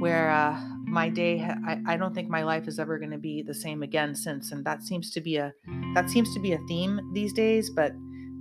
where 0.00 0.30
uh, 0.30 0.60
my 0.86 1.08
day, 1.08 1.40
I, 1.40 1.80
I 1.86 1.96
don't 1.96 2.14
think 2.14 2.28
my 2.28 2.44
life 2.44 2.68
is 2.68 2.78
ever 2.78 2.96
going 2.98 3.10
to 3.10 3.18
be 3.18 3.42
the 3.42 3.54
same 3.54 3.82
again 3.82 4.14
since. 4.14 4.52
And 4.52 4.64
that 4.64 4.84
seems 4.84 5.10
to 5.12 5.20
be 5.20 5.36
a, 5.36 5.52
that 5.94 6.10
seems 6.10 6.32
to 6.34 6.40
be 6.40 6.52
a 6.52 6.58
theme 6.68 7.10
these 7.12 7.32
days, 7.32 7.70
but 7.70 7.92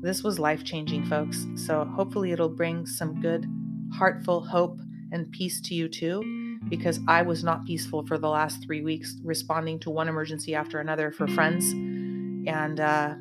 this 0.01 0.21
was 0.21 0.37
life 0.37 0.63
changing, 0.63 1.05
folks. 1.05 1.47
So 1.55 1.85
hopefully 1.85 2.33
it'll 2.33 2.49
bring 2.49 2.85
some 2.85 3.19
good, 3.19 3.47
heartful 3.93 4.41
hope 4.41 4.79
and 5.13 5.31
peace 5.31 5.61
to 5.61 5.75
you 5.75 5.87
too, 5.87 6.59
because 6.67 6.99
I 7.07 7.21
was 7.21 7.43
not 7.43 7.65
peaceful 7.65 8.05
for 8.05 8.17
the 8.17 8.27
last 8.27 8.63
three 8.63 8.81
weeks, 8.81 9.15
responding 9.23 9.79
to 9.81 9.89
one 9.89 10.09
emergency 10.09 10.55
after 10.55 10.79
another 10.79 11.11
for 11.11 11.27
friends. 11.27 11.71
And 11.71 12.79
uh, 12.79 13.15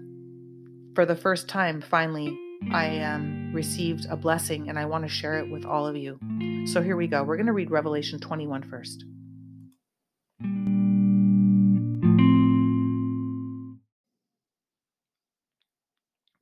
for 0.95 1.05
the 1.05 1.15
first 1.15 1.49
time, 1.49 1.81
finally, 1.81 2.37
I 2.73 3.01
um, 3.01 3.53
received 3.53 4.07
a 4.09 4.17
blessing, 4.17 4.69
and 4.69 4.79
I 4.79 4.87
want 4.87 5.05
to 5.05 5.09
share 5.09 5.39
it 5.39 5.51
with 5.51 5.65
all 5.65 5.87
of 5.87 5.97
you. 5.97 6.19
So 6.67 6.81
here 6.81 6.97
we 6.97 7.07
go. 7.07 7.23
We're 7.23 7.37
going 7.37 7.47
to 7.47 7.53
read 7.53 7.71
Revelation 7.71 8.19
21 8.19 8.63
first. 8.63 9.05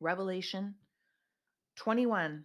Revelation 0.01 0.77
21 1.77 2.45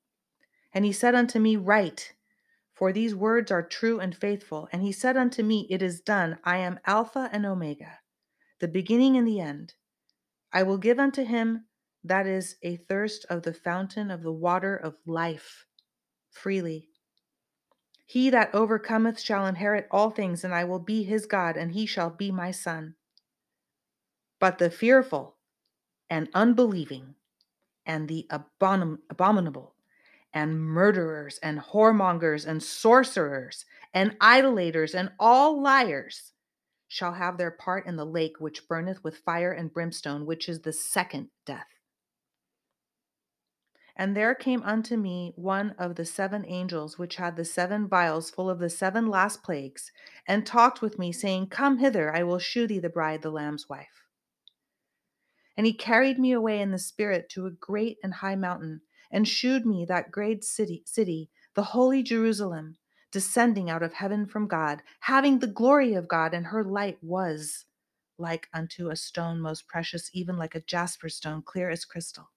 And 0.73 0.85
he 0.85 0.91
said 0.91 1.15
unto 1.15 1.39
me, 1.39 1.55
Write, 1.55 2.13
for 2.73 2.91
these 2.91 3.13
words 3.13 3.51
are 3.51 3.61
true 3.61 3.99
and 3.99 4.15
faithful. 4.15 4.67
And 4.71 4.81
he 4.81 4.91
said 4.91 5.17
unto 5.17 5.43
me, 5.43 5.67
It 5.69 5.81
is 5.81 6.01
done. 6.01 6.39
I 6.43 6.57
am 6.57 6.79
Alpha 6.85 7.29
and 7.31 7.45
Omega, 7.45 7.99
the 8.59 8.67
beginning 8.67 9.17
and 9.17 9.27
the 9.27 9.39
end. 9.39 9.73
I 10.53 10.63
will 10.63 10.77
give 10.77 10.99
unto 10.99 11.23
him 11.23 11.65
that 12.03 12.25
is 12.25 12.55
a 12.63 12.77
thirst 12.77 13.25
of 13.29 13.43
the 13.43 13.53
fountain 13.53 14.09
of 14.09 14.23
the 14.23 14.31
water 14.31 14.75
of 14.75 14.97
life 15.05 15.65
freely. 16.31 16.89
He 18.05 18.29
that 18.29 18.53
overcometh 18.53 19.19
shall 19.19 19.45
inherit 19.45 19.87
all 19.91 20.09
things, 20.09 20.43
and 20.43 20.53
I 20.53 20.63
will 20.63 20.79
be 20.79 21.03
his 21.03 21.25
God, 21.25 21.55
and 21.55 21.71
he 21.71 21.85
shall 21.85 22.09
be 22.09 22.31
my 22.31 22.51
son. 22.51 22.95
But 24.39 24.57
the 24.57 24.71
fearful 24.71 25.37
and 26.09 26.27
unbelieving 26.33 27.15
and 27.85 28.09
the 28.09 28.27
abomin- 28.29 28.99
abominable 29.09 29.75
and 30.33 30.61
murderers 30.61 31.39
and 31.43 31.59
whoremongers 31.59 32.45
and 32.45 32.61
sorcerers 32.63 33.65
and 33.93 34.15
idolaters 34.21 34.95
and 34.95 35.11
all 35.19 35.61
liars 35.61 36.31
shall 36.87 37.13
have 37.13 37.37
their 37.37 37.51
part 37.51 37.85
in 37.85 37.95
the 37.95 38.05
lake 38.05 38.39
which 38.39 38.67
burneth 38.67 39.03
with 39.03 39.17
fire 39.17 39.51
and 39.51 39.73
brimstone, 39.73 40.25
which 40.25 40.49
is 40.49 40.61
the 40.61 40.73
second 40.73 41.29
death. 41.45 41.67
And 43.95 44.15
there 44.15 44.33
came 44.33 44.63
unto 44.63 44.97
me 44.97 45.33
one 45.35 45.75
of 45.77 45.95
the 45.95 46.05
seven 46.05 46.45
angels 46.47 46.97
which 46.97 47.17
had 47.17 47.35
the 47.35 47.45
seven 47.45 47.87
vials 47.87 48.29
full 48.29 48.49
of 48.49 48.59
the 48.59 48.69
seven 48.69 49.07
last 49.07 49.43
plagues, 49.43 49.91
and 50.27 50.45
talked 50.45 50.81
with 50.81 50.97
me, 50.97 51.11
saying, 51.11 51.47
Come 51.47 51.77
hither, 51.77 52.13
I 52.13 52.23
will 52.23 52.39
shew 52.39 52.67
thee 52.67 52.79
the 52.79 52.89
bride, 52.89 53.21
the 53.21 53.29
Lamb's 53.29 53.69
wife. 53.69 54.01
And 55.55 55.65
he 55.65 55.73
carried 55.73 56.17
me 56.17 56.31
away 56.31 56.61
in 56.61 56.71
the 56.71 56.79
spirit 56.79 57.29
to 57.29 57.45
a 57.45 57.51
great 57.51 57.97
and 58.03 58.15
high 58.15 58.35
mountain 58.35 58.81
and 59.11 59.27
shewed 59.27 59.65
me 59.65 59.85
that 59.85 60.11
great 60.11 60.43
city, 60.43 60.83
city, 60.85 61.29
the 61.53 61.63
holy 61.63 62.01
Jerusalem, 62.01 62.77
descending 63.11 63.69
out 63.69 63.83
of 63.83 63.93
heaven 63.93 64.25
from 64.25 64.47
God, 64.47 64.81
having 65.01 65.39
the 65.39 65.47
glory 65.47 65.93
of 65.93 66.07
God, 66.07 66.33
and 66.33 66.45
her 66.45 66.63
light 66.63 66.97
was 67.01 67.65
like 68.17 68.47
unto 68.53 68.89
a 68.89 68.95
stone 68.95 69.41
most 69.41 69.67
precious, 69.67 70.09
even 70.13 70.37
like 70.37 70.55
a 70.55 70.61
jasper 70.61 71.09
stone, 71.09 71.41
clear 71.41 71.69
as 71.69 71.85
crystal. 71.85 72.29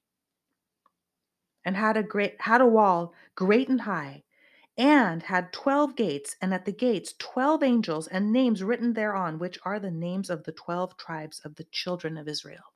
And 1.64 1.76
had 1.76 1.97
a 1.97 2.02
great 2.02 2.40
had 2.40 2.61
a 2.61 2.66
wall 2.66 3.14
great 3.37 3.69
and 3.69 3.83
high, 3.83 4.25
and 4.76 5.23
had 5.23 5.52
twelve 5.52 5.95
gates, 5.95 6.37
and 6.43 6.52
at 6.52 6.64
the 6.64 6.73
gates 6.73 7.14
twelve 7.19 7.62
angels, 7.62 8.09
and 8.09 8.33
names 8.33 8.62
written 8.62 8.93
thereon, 8.95 9.38
which 9.38 9.59
are 9.64 9.78
the 9.78 9.90
names 9.90 10.28
of 10.28 10.45
the 10.45 10.52
twelve 10.52 10.97
tribes 10.97 11.40
of 11.45 11.54
the 11.54 11.64
children 11.71 12.19
of 12.19 12.28
Israel. 12.28 12.74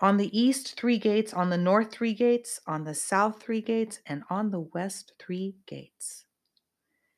On 0.00 0.18
the 0.18 0.38
east, 0.38 0.78
three 0.78 0.98
gates, 0.98 1.32
on 1.32 1.48
the 1.48 1.56
north, 1.56 1.90
three 1.90 2.12
gates, 2.12 2.60
on 2.66 2.84
the 2.84 2.94
south, 2.94 3.42
three 3.42 3.62
gates, 3.62 4.00
and 4.04 4.24
on 4.28 4.50
the 4.50 4.60
west, 4.60 5.14
three 5.18 5.56
gates. 5.66 6.26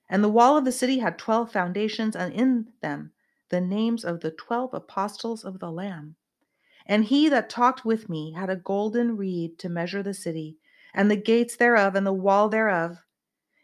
And 0.08 0.22
the 0.22 0.28
wall 0.28 0.56
of 0.56 0.64
the 0.64 0.72
city 0.72 1.00
had 1.00 1.18
twelve 1.18 1.50
foundations, 1.50 2.14
and 2.14 2.32
in 2.32 2.68
them 2.80 3.12
the 3.48 3.60
names 3.60 4.04
of 4.04 4.20
the 4.20 4.30
twelve 4.30 4.74
apostles 4.74 5.44
of 5.44 5.58
the 5.58 5.70
Lamb. 5.72 6.14
And 6.86 7.04
he 7.04 7.28
that 7.28 7.50
talked 7.50 7.84
with 7.84 8.08
me 8.08 8.32
had 8.32 8.48
a 8.48 8.56
golden 8.56 9.16
reed 9.16 9.58
to 9.58 9.68
measure 9.68 10.02
the 10.02 10.14
city, 10.14 10.56
and 10.94 11.10
the 11.10 11.16
gates 11.16 11.56
thereof, 11.56 11.94
and 11.96 12.06
the 12.06 12.12
wall 12.12 12.48
thereof, 12.48 12.98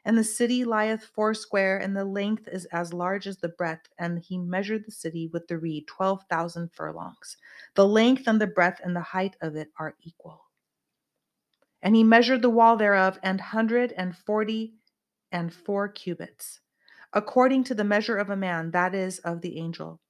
and 0.04 0.18
the 0.18 0.24
city 0.24 0.64
lieth 0.64 1.04
foursquare, 1.04 1.78
and 1.78 1.96
the 1.96 2.04
length 2.04 2.46
is 2.48 2.66
as 2.66 2.92
large 2.92 3.26
as 3.26 3.38
the 3.38 3.48
breadth. 3.48 3.88
And 3.98 4.18
he 4.18 4.36
measured 4.36 4.84
the 4.84 4.92
city 4.92 5.28
with 5.32 5.48
the 5.48 5.58
reed, 5.58 5.86
twelve 5.86 6.24
thousand 6.28 6.72
furlongs. 6.72 7.36
The 7.74 7.88
length 7.88 8.26
and 8.26 8.40
the 8.40 8.46
breadth 8.46 8.80
and 8.84 8.94
the 8.94 9.00
height 9.00 9.36
of 9.40 9.56
it 9.56 9.70
are 9.78 9.94
equal. 10.02 10.42
And 11.82 11.96
he 11.96 12.04
measured 12.04 12.42
the 12.42 12.50
wall 12.50 12.76
thereof, 12.76 13.18
and 13.22 13.40
hundred 13.40 13.92
and 13.92 14.16
forty 14.16 14.74
and 15.32 15.52
four 15.52 15.88
cubits, 15.88 16.60
according 17.12 17.64
to 17.64 17.74
the 17.74 17.84
measure 17.84 18.16
of 18.16 18.30
a 18.30 18.36
man, 18.36 18.70
that 18.70 18.94
is, 18.94 19.18
of 19.20 19.40
the 19.40 19.58
angel. 19.58 20.00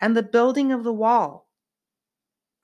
And 0.00 0.16
the 0.16 0.22
building 0.22 0.72
of 0.72 0.84
the 0.84 0.92
wall 0.92 1.48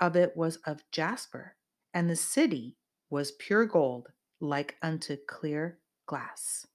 of 0.00 0.16
it 0.16 0.36
was 0.36 0.56
of 0.58 0.84
jasper, 0.90 1.56
and 1.94 2.08
the 2.08 2.16
city 2.16 2.76
was 3.10 3.32
pure 3.32 3.66
gold, 3.66 4.08
like 4.40 4.76
unto 4.82 5.16
clear 5.16 5.78
glass. 6.06 6.66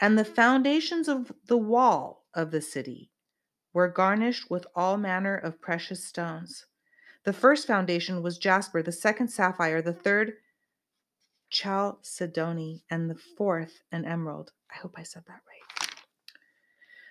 And 0.00 0.18
the 0.18 0.24
foundations 0.24 1.08
of 1.08 1.32
the 1.46 1.56
wall 1.56 2.26
of 2.34 2.50
the 2.50 2.60
city 2.60 3.10
were 3.72 3.88
garnished 3.88 4.50
with 4.50 4.66
all 4.74 4.96
manner 4.96 5.36
of 5.36 5.60
precious 5.60 6.04
stones. 6.04 6.66
The 7.24 7.32
first 7.32 7.66
foundation 7.66 8.22
was 8.22 8.38
jasper, 8.38 8.82
the 8.82 8.92
second 8.92 9.28
sapphire, 9.28 9.82
the 9.82 9.92
third 9.92 10.34
chalcedony, 11.50 12.84
and 12.90 13.10
the 13.10 13.20
fourth 13.36 13.80
an 13.92 14.04
emerald. 14.04 14.52
I 14.70 14.76
hope 14.78 14.94
I 14.96 15.02
said 15.02 15.24
that 15.26 15.40
right. 15.46 15.90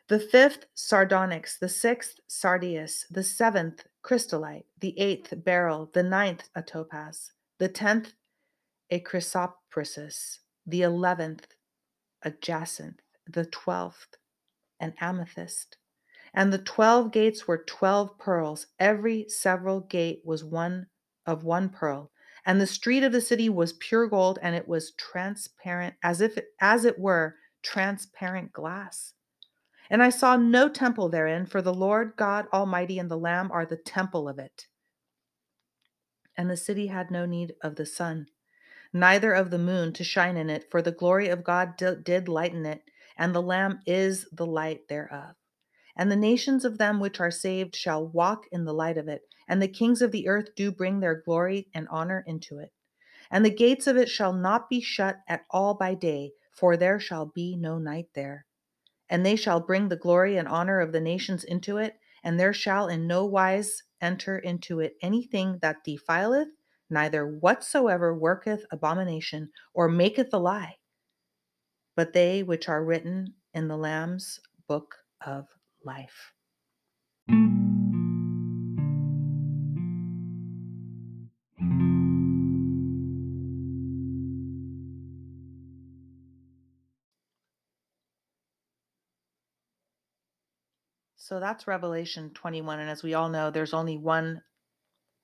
the 0.07 0.19
fifth 0.19 0.65
sardonyx, 0.73 1.57
the 1.57 1.69
sixth 1.69 2.19
sardius, 2.27 3.05
the 3.09 3.23
seventh 3.23 3.85
crystallite, 4.03 4.65
the 4.79 4.97
eighth 4.99 5.33
beryl, 5.43 5.89
the 5.93 6.03
ninth 6.03 6.49
a 6.55 6.61
topaz, 6.61 7.31
the 7.57 7.67
tenth 7.67 8.13
a 8.89 8.99
chrysoprasus, 8.99 10.39
the 10.65 10.81
eleventh 10.81 11.47
a 12.23 12.31
jacinth, 12.31 13.01
the 13.27 13.45
twelfth 13.45 14.17
an 14.79 14.93
amethyst. 14.99 15.77
And 16.33 16.51
the 16.51 16.57
twelve 16.57 17.11
gates 17.11 17.47
were 17.47 17.63
twelve 17.65 18.17
pearls. 18.17 18.67
Every 18.79 19.25
several 19.29 19.79
gate 19.81 20.21
was 20.25 20.43
one 20.43 20.87
of 21.25 21.43
one 21.43 21.69
pearl. 21.69 22.11
And 22.45 22.59
the 22.59 22.67
street 22.67 23.03
of 23.03 23.11
the 23.11 23.21
city 23.21 23.49
was 23.49 23.73
pure 23.73 24.07
gold, 24.07 24.37
and 24.41 24.55
it 24.55 24.67
was 24.67 24.93
transparent, 24.97 25.95
as 26.03 26.21
if 26.21 26.37
it, 26.37 26.47
as 26.59 26.85
it 26.85 26.99
were 26.99 27.35
transparent 27.63 28.53
glass. 28.53 29.13
And 29.89 30.03
I 30.03 30.09
saw 30.09 30.35
no 30.35 30.67
temple 30.67 31.09
therein, 31.09 31.45
for 31.45 31.61
the 31.61 31.73
Lord 31.73 32.13
God 32.17 32.47
Almighty 32.51 32.99
and 32.99 33.09
the 33.09 33.17
Lamb 33.17 33.51
are 33.51 33.65
the 33.65 33.77
temple 33.77 34.27
of 34.27 34.37
it. 34.37 34.67
And 36.37 36.49
the 36.49 36.57
city 36.57 36.87
had 36.87 37.09
no 37.09 37.25
need 37.25 37.53
of 37.61 37.75
the 37.75 37.85
sun, 37.85 38.27
neither 38.95 39.33
of 39.33 39.51
the 39.51 39.57
moon 39.57 39.91
to 39.91 40.05
shine 40.05 40.37
in 40.37 40.49
it, 40.49 40.71
for 40.71 40.81
the 40.81 40.91
glory 40.91 41.27
of 41.27 41.43
God 41.43 41.75
d- 41.75 41.95
did 42.01 42.29
lighten 42.29 42.65
it, 42.65 42.81
and 43.17 43.35
the 43.35 43.41
Lamb 43.41 43.81
is 43.85 44.25
the 44.31 44.45
light 44.45 44.87
thereof. 44.87 45.35
And 45.97 46.09
the 46.09 46.15
nations 46.15 46.63
of 46.63 46.77
them 46.77 47.01
which 47.01 47.19
are 47.19 47.29
saved 47.29 47.75
shall 47.75 48.07
walk 48.07 48.45
in 48.53 48.63
the 48.63 48.73
light 48.73 48.97
of 48.97 49.09
it, 49.09 49.23
and 49.49 49.61
the 49.61 49.67
kings 49.67 50.01
of 50.01 50.13
the 50.13 50.29
earth 50.29 50.55
do 50.55 50.71
bring 50.71 51.01
their 51.01 51.21
glory 51.21 51.67
and 51.73 51.89
honor 51.89 52.23
into 52.25 52.57
it. 52.59 52.71
And 53.29 53.45
the 53.45 53.49
gates 53.49 53.85
of 53.85 53.97
it 53.97 54.07
shall 54.07 54.31
not 54.31 54.69
be 54.69 54.79
shut 54.79 55.17
at 55.27 55.43
all 55.49 55.73
by 55.73 55.93
day, 55.93 56.31
for 56.53 56.77
there 56.77 56.99
shall 56.99 57.25
be 57.25 57.57
no 57.57 57.77
night 57.77 58.07
there. 58.15 58.45
And 59.09 59.25
they 59.25 59.35
shall 59.35 59.59
bring 59.59 59.89
the 59.89 59.97
glory 59.97 60.37
and 60.37 60.47
honor 60.47 60.79
of 60.79 60.93
the 60.93 61.01
nations 61.01 61.43
into 61.43 61.77
it, 61.77 61.99
and 62.23 62.39
there 62.39 62.53
shall 62.53 62.87
in 62.87 63.07
no 63.07 63.25
wise 63.25 63.83
enter 63.99 64.37
into 64.37 64.79
it 64.79 64.95
anything 65.01 65.59
that 65.61 65.83
defileth, 65.83 66.47
neither 66.95 67.27
whatsoever 67.27 68.15
worketh 68.17 68.65
abomination 68.71 69.49
or 69.73 69.89
maketh 69.89 70.33
a 70.33 70.37
lie, 70.37 70.77
but 71.97 72.13
they 72.13 72.41
which 72.41 72.69
are 72.69 72.85
written 72.85 73.33
in 73.53 73.67
the 73.67 73.75
Lamb's 73.75 74.39
book 74.65 74.95
of 75.25 75.45
life. 75.83 76.31
So 91.17 91.41
that's 91.41 91.67
Revelation 91.67 92.29
21. 92.35 92.79
And 92.79 92.89
as 92.89 93.03
we 93.03 93.15
all 93.15 93.27
know, 93.27 93.51
there's 93.51 93.73
only 93.73 93.97
one 93.97 94.41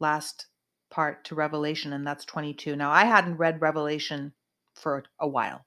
last 0.01 0.47
part 0.91 1.23
to 1.25 1.35
Revelation, 1.35 1.93
and 1.93 2.05
that's 2.05 2.25
22. 2.25 2.75
Now, 2.75 2.91
I 2.91 3.05
hadn't 3.05 3.37
read 3.37 3.61
Revelation 3.61 4.33
for 4.75 5.03
a 5.19 5.27
while. 5.27 5.65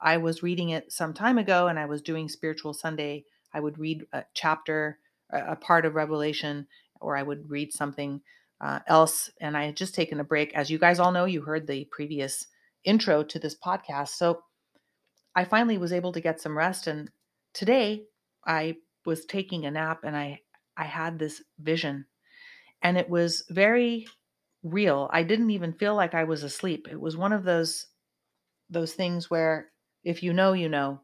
I 0.00 0.16
was 0.16 0.42
reading 0.42 0.70
it 0.70 0.92
some 0.92 1.12
time 1.14 1.38
ago 1.38 1.66
and 1.66 1.78
I 1.78 1.86
was 1.86 2.02
doing 2.02 2.28
Spiritual 2.28 2.72
Sunday. 2.72 3.24
I 3.52 3.60
would 3.60 3.78
read 3.78 4.06
a 4.12 4.24
chapter, 4.34 4.98
a 5.30 5.56
part 5.56 5.84
of 5.84 5.94
Revelation, 5.94 6.66
or 7.00 7.16
I 7.16 7.22
would 7.22 7.50
read 7.50 7.72
something 7.72 8.20
uh, 8.60 8.80
else. 8.86 9.30
And 9.40 9.56
I 9.56 9.66
had 9.66 9.76
just 9.76 9.94
taken 9.94 10.20
a 10.20 10.24
break. 10.24 10.54
As 10.54 10.70
you 10.70 10.78
guys 10.78 10.98
all 10.98 11.12
know, 11.12 11.24
you 11.24 11.42
heard 11.42 11.66
the 11.66 11.88
previous 11.90 12.46
intro 12.84 13.24
to 13.24 13.38
this 13.38 13.56
podcast. 13.56 14.10
So 14.10 14.42
I 15.34 15.44
finally 15.44 15.78
was 15.78 15.92
able 15.92 16.12
to 16.12 16.20
get 16.20 16.40
some 16.40 16.56
rest. 16.56 16.86
And 16.86 17.10
today 17.52 18.04
I 18.46 18.76
was 19.04 19.24
taking 19.24 19.66
a 19.66 19.70
nap 19.70 20.00
and 20.04 20.16
I 20.16 20.40
I 20.76 20.84
had 20.84 21.18
this 21.18 21.42
vision 21.58 22.06
and 22.82 22.96
it 22.96 23.08
was 23.10 23.44
very 23.50 24.06
real. 24.62 25.08
I 25.12 25.22
didn't 25.22 25.50
even 25.50 25.72
feel 25.72 25.94
like 25.94 26.14
I 26.14 26.24
was 26.24 26.42
asleep. 26.42 26.88
It 26.90 27.00
was 27.00 27.16
one 27.16 27.32
of 27.32 27.44
those 27.44 27.86
those 28.70 28.94
things 28.94 29.30
where 29.30 29.70
if 30.04 30.22
you 30.22 30.32
know, 30.32 30.52
you 30.52 30.68
know. 30.68 31.02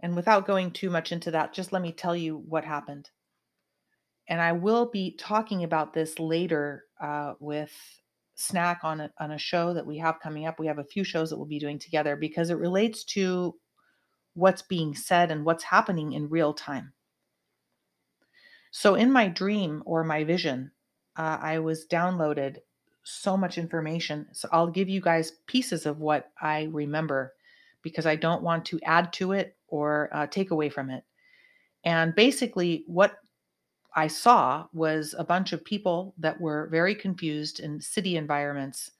And 0.00 0.14
without 0.16 0.46
going 0.46 0.72
too 0.72 0.90
much 0.90 1.12
into 1.12 1.30
that, 1.32 1.52
just 1.52 1.72
let 1.72 1.82
me 1.82 1.92
tell 1.92 2.16
you 2.16 2.36
what 2.36 2.64
happened. 2.64 3.10
And 4.28 4.40
I 4.40 4.52
will 4.52 4.90
be 4.90 5.16
talking 5.16 5.64
about 5.64 5.92
this 5.92 6.18
later 6.18 6.84
uh, 7.00 7.34
with 7.38 7.72
Snack 8.34 8.80
on 8.82 9.00
a, 9.00 9.12
on 9.18 9.30
a 9.30 9.38
show 9.38 9.72
that 9.74 9.86
we 9.86 9.98
have 9.98 10.20
coming 10.20 10.46
up. 10.46 10.58
We 10.58 10.66
have 10.66 10.78
a 10.78 10.84
few 10.84 11.04
shows 11.04 11.30
that 11.30 11.36
we'll 11.36 11.46
be 11.46 11.58
doing 11.58 11.78
together 11.78 12.16
because 12.16 12.50
it 12.50 12.58
relates 12.58 13.04
to 13.04 13.56
what's 14.34 14.62
being 14.62 14.94
said 14.94 15.30
and 15.30 15.44
what's 15.44 15.64
happening 15.64 16.12
in 16.12 16.28
real 16.28 16.54
time. 16.54 16.92
So, 18.70 18.94
in 18.94 19.10
my 19.10 19.28
dream 19.28 19.82
or 19.86 20.04
my 20.04 20.24
vision, 20.24 20.72
uh, 21.16 21.38
I 21.40 21.58
was 21.58 21.86
downloaded 21.86 22.58
so 23.04 23.36
much 23.36 23.58
information. 23.58 24.26
So, 24.32 24.48
I'll 24.52 24.70
give 24.70 24.88
you 24.88 25.00
guys 25.00 25.32
pieces 25.46 25.86
of 25.86 26.00
what 26.00 26.30
I 26.40 26.64
remember 26.72 27.34
because 27.82 28.06
I 28.06 28.16
don't 28.16 28.42
want 28.42 28.64
to 28.66 28.80
add 28.82 29.12
to 29.14 29.32
it 29.32 29.56
or 29.68 30.10
uh, 30.12 30.26
take 30.26 30.50
away 30.50 30.68
from 30.68 30.90
it. 30.90 31.04
And 31.84 32.14
basically, 32.14 32.84
what 32.86 33.18
I 33.94 34.08
saw 34.08 34.66
was 34.72 35.14
a 35.16 35.24
bunch 35.24 35.52
of 35.52 35.64
people 35.64 36.14
that 36.18 36.38
were 36.40 36.68
very 36.70 36.94
confused 36.94 37.60
in 37.60 37.80
city 37.80 38.16
environments 38.16 38.90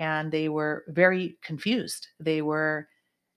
and 0.00 0.32
they 0.32 0.48
were 0.48 0.84
very 0.88 1.38
confused. 1.42 2.08
They 2.18 2.42
were 2.42 2.88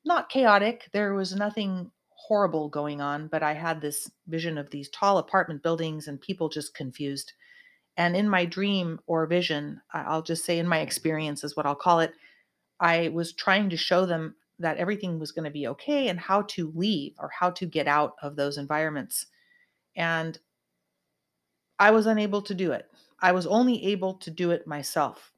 not 0.05 0.29
chaotic. 0.29 0.89
There 0.91 1.13
was 1.13 1.35
nothing 1.35 1.91
horrible 2.09 2.69
going 2.69 3.01
on, 3.01 3.27
but 3.27 3.43
I 3.43 3.53
had 3.53 3.81
this 3.81 4.09
vision 4.27 4.57
of 4.57 4.69
these 4.69 4.89
tall 4.89 5.17
apartment 5.17 5.61
buildings 5.61 6.07
and 6.07 6.19
people 6.19 6.49
just 6.49 6.73
confused. 6.73 7.33
And 7.97 8.15
in 8.15 8.27
my 8.27 8.45
dream 8.45 8.99
or 9.05 9.25
vision, 9.27 9.81
I'll 9.93 10.23
just 10.23 10.45
say 10.45 10.57
in 10.57 10.67
my 10.67 10.79
experience 10.79 11.43
is 11.43 11.55
what 11.55 11.65
I'll 11.65 11.75
call 11.75 11.99
it, 11.99 12.13
I 12.79 13.09
was 13.09 13.33
trying 13.33 13.69
to 13.69 13.77
show 13.77 14.05
them 14.05 14.35
that 14.59 14.77
everything 14.77 15.19
was 15.19 15.31
going 15.31 15.45
to 15.45 15.51
be 15.51 15.67
okay 15.67 16.07
and 16.07 16.19
how 16.19 16.43
to 16.43 16.71
leave 16.75 17.13
or 17.19 17.29
how 17.29 17.51
to 17.51 17.65
get 17.65 17.87
out 17.87 18.15
of 18.21 18.35
those 18.35 18.57
environments. 18.57 19.27
And 19.95 20.39
I 21.79 21.91
was 21.91 22.07
unable 22.07 22.41
to 22.43 22.53
do 22.53 22.71
it. 22.71 22.89
I 23.21 23.31
was 23.31 23.45
only 23.47 23.83
able 23.85 24.15
to 24.15 24.31
do 24.31 24.51
it 24.51 24.67
myself. 24.67 25.31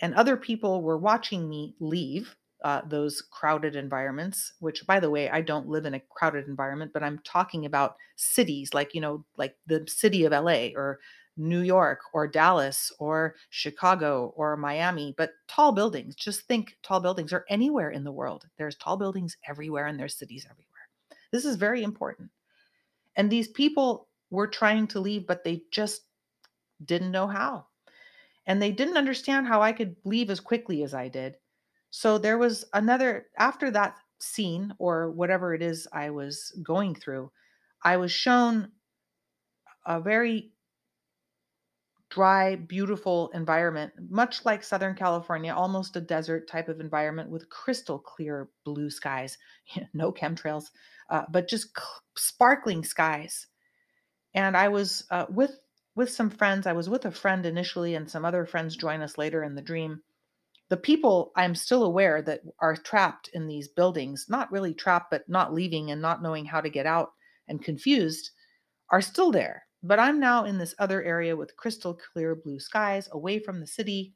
And 0.00 0.14
other 0.14 0.36
people 0.36 0.82
were 0.82 0.98
watching 0.98 1.48
me 1.48 1.74
leave 1.80 2.36
uh, 2.64 2.82
those 2.86 3.22
crowded 3.22 3.76
environments, 3.76 4.54
which, 4.60 4.86
by 4.86 5.00
the 5.00 5.10
way, 5.10 5.30
I 5.30 5.40
don't 5.40 5.68
live 5.68 5.86
in 5.86 5.94
a 5.94 6.00
crowded 6.10 6.48
environment, 6.48 6.92
but 6.92 7.02
I'm 7.02 7.20
talking 7.24 7.66
about 7.66 7.96
cities 8.16 8.74
like, 8.74 8.94
you 8.94 9.00
know, 9.00 9.24
like 9.36 9.56
the 9.66 9.84
city 9.86 10.24
of 10.24 10.32
LA 10.32 10.68
or 10.74 10.98
New 11.36 11.60
York 11.60 12.00
or 12.12 12.26
Dallas 12.26 12.92
or 12.98 13.34
Chicago 13.50 14.32
or 14.36 14.56
Miami, 14.56 15.14
but 15.16 15.32
tall 15.48 15.72
buildings. 15.72 16.14
Just 16.14 16.42
think 16.42 16.76
tall 16.82 17.00
buildings 17.00 17.32
are 17.32 17.44
anywhere 17.48 17.90
in 17.90 18.04
the 18.04 18.12
world. 18.12 18.46
There's 18.56 18.76
tall 18.76 18.96
buildings 18.96 19.36
everywhere 19.46 19.86
and 19.86 19.98
there's 19.98 20.16
cities 20.16 20.46
everywhere. 20.50 20.88
This 21.32 21.44
is 21.44 21.56
very 21.56 21.82
important. 21.82 22.30
And 23.16 23.30
these 23.30 23.48
people 23.48 24.08
were 24.30 24.46
trying 24.46 24.86
to 24.88 25.00
leave, 25.00 25.26
but 25.26 25.44
they 25.44 25.62
just 25.70 26.02
didn't 26.84 27.12
know 27.12 27.26
how. 27.26 27.66
And 28.46 28.60
they 28.60 28.72
didn't 28.72 28.96
understand 28.96 29.46
how 29.46 29.60
I 29.60 29.72
could 29.72 29.96
leave 30.04 30.30
as 30.30 30.40
quickly 30.40 30.82
as 30.82 30.94
I 30.94 31.08
did. 31.08 31.36
So 31.90 32.18
there 32.18 32.38
was 32.38 32.64
another, 32.74 33.26
after 33.38 33.70
that 33.72 33.96
scene 34.20 34.74
or 34.78 35.10
whatever 35.10 35.54
it 35.54 35.62
is 35.62 35.88
I 35.92 36.10
was 36.10 36.58
going 36.62 36.94
through, 36.94 37.30
I 37.82 37.96
was 37.96 38.12
shown 38.12 38.70
a 39.86 40.00
very 40.00 40.52
dry, 42.16 42.56
beautiful 42.56 43.28
environment, 43.34 43.92
much 44.08 44.42
like 44.46 44.64
Southern 44.64 44.94
California, 44.94 45.52
almost 45.52 45.96
a 45.96 46.00
desert 46.00 46.48
type 46.48 46.66
of 46.66 46.80
environment 46.80 47.28
with 47.28 47.50
crystal 47.50 47.98
clear 47.98 48.48
blue 48.64 48.88
skies, 48.88 49.36
no 49.92 50.10
chemtrails, 50.10 50.70
uh, 51.10 51.24
but 51.30 51.46
just 51.46 51.76
sparkling 52.16 52.82
skies. 52.82 53.48
And 54.32 54.56
I 54.56 54.68
was 54.68 55.04
uh, 55.10 55.26
with 55.28 55.58
with 55.94 56.08
some 56.10 56.30
friends. 56.30 56.66
I 56.66 56.72
was 56.72 56.88
with 56.88 57.04
a 57.04 57.10
friend 57.10 57.44
initially, 57.44 57.94
and 57.94 58.10
some 58.10 58.24
other 58.24 58.46
friends 58.46 58.76
join 58.76 59.02
us 59.02 59.18
later 59.18 59.44
in 59.44 59.54
the 59.54 59.60
dream. 59.60 60.00
The 60.70 60.78
people 60.78 61.32
I'm 61.36 61.54
still 61.54 61.84
aware 61.84 62.22
that 62.22 62.40
are 62.60 62.76
trapped 62.76 63.28
in 63.34 63.46
these 63.46 63.68
buildings, 63.68 64.24
not 64.30 64.50
really 64.50 64.72
trapped, 64.72 65.10
but 65.10 65.28
not 65.28 65.52
leaving 65.52 65.90
and 65.90 66.00
not 66.00 66.22
knowing 66.22 66.46
how 66.46 66.62
to 66.62 66.70
get 66.70 66.86
out 66.86 67.10
and 67.46 67.62
confused, 67.62 68.30
are 68.88 69.02
still 69.02 69.30
there. 69.30 69.65
But 69.86 69.98
I'm 69.98 70.20
now 70.20 70.44
in 70.44 70.58
this 70.58 70.74
other 70.78 71.02
area 71.02 71.36
with 71.36 71.56
crystal 71.56 71.94
clear 71.94 72.34
blue 72.34 72.58
skies 72.58 73.08
away 73.12 73.38
from 73.38 73.60
the 73.60 73.66
city. 73.66 74.14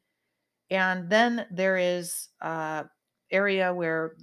And 0.71 1.09
then 1.11 1.47
there 1.51 1.77
is 1.77 2.29
a 2.41 2.87
area 3.31 3.73
where 3.73 4.17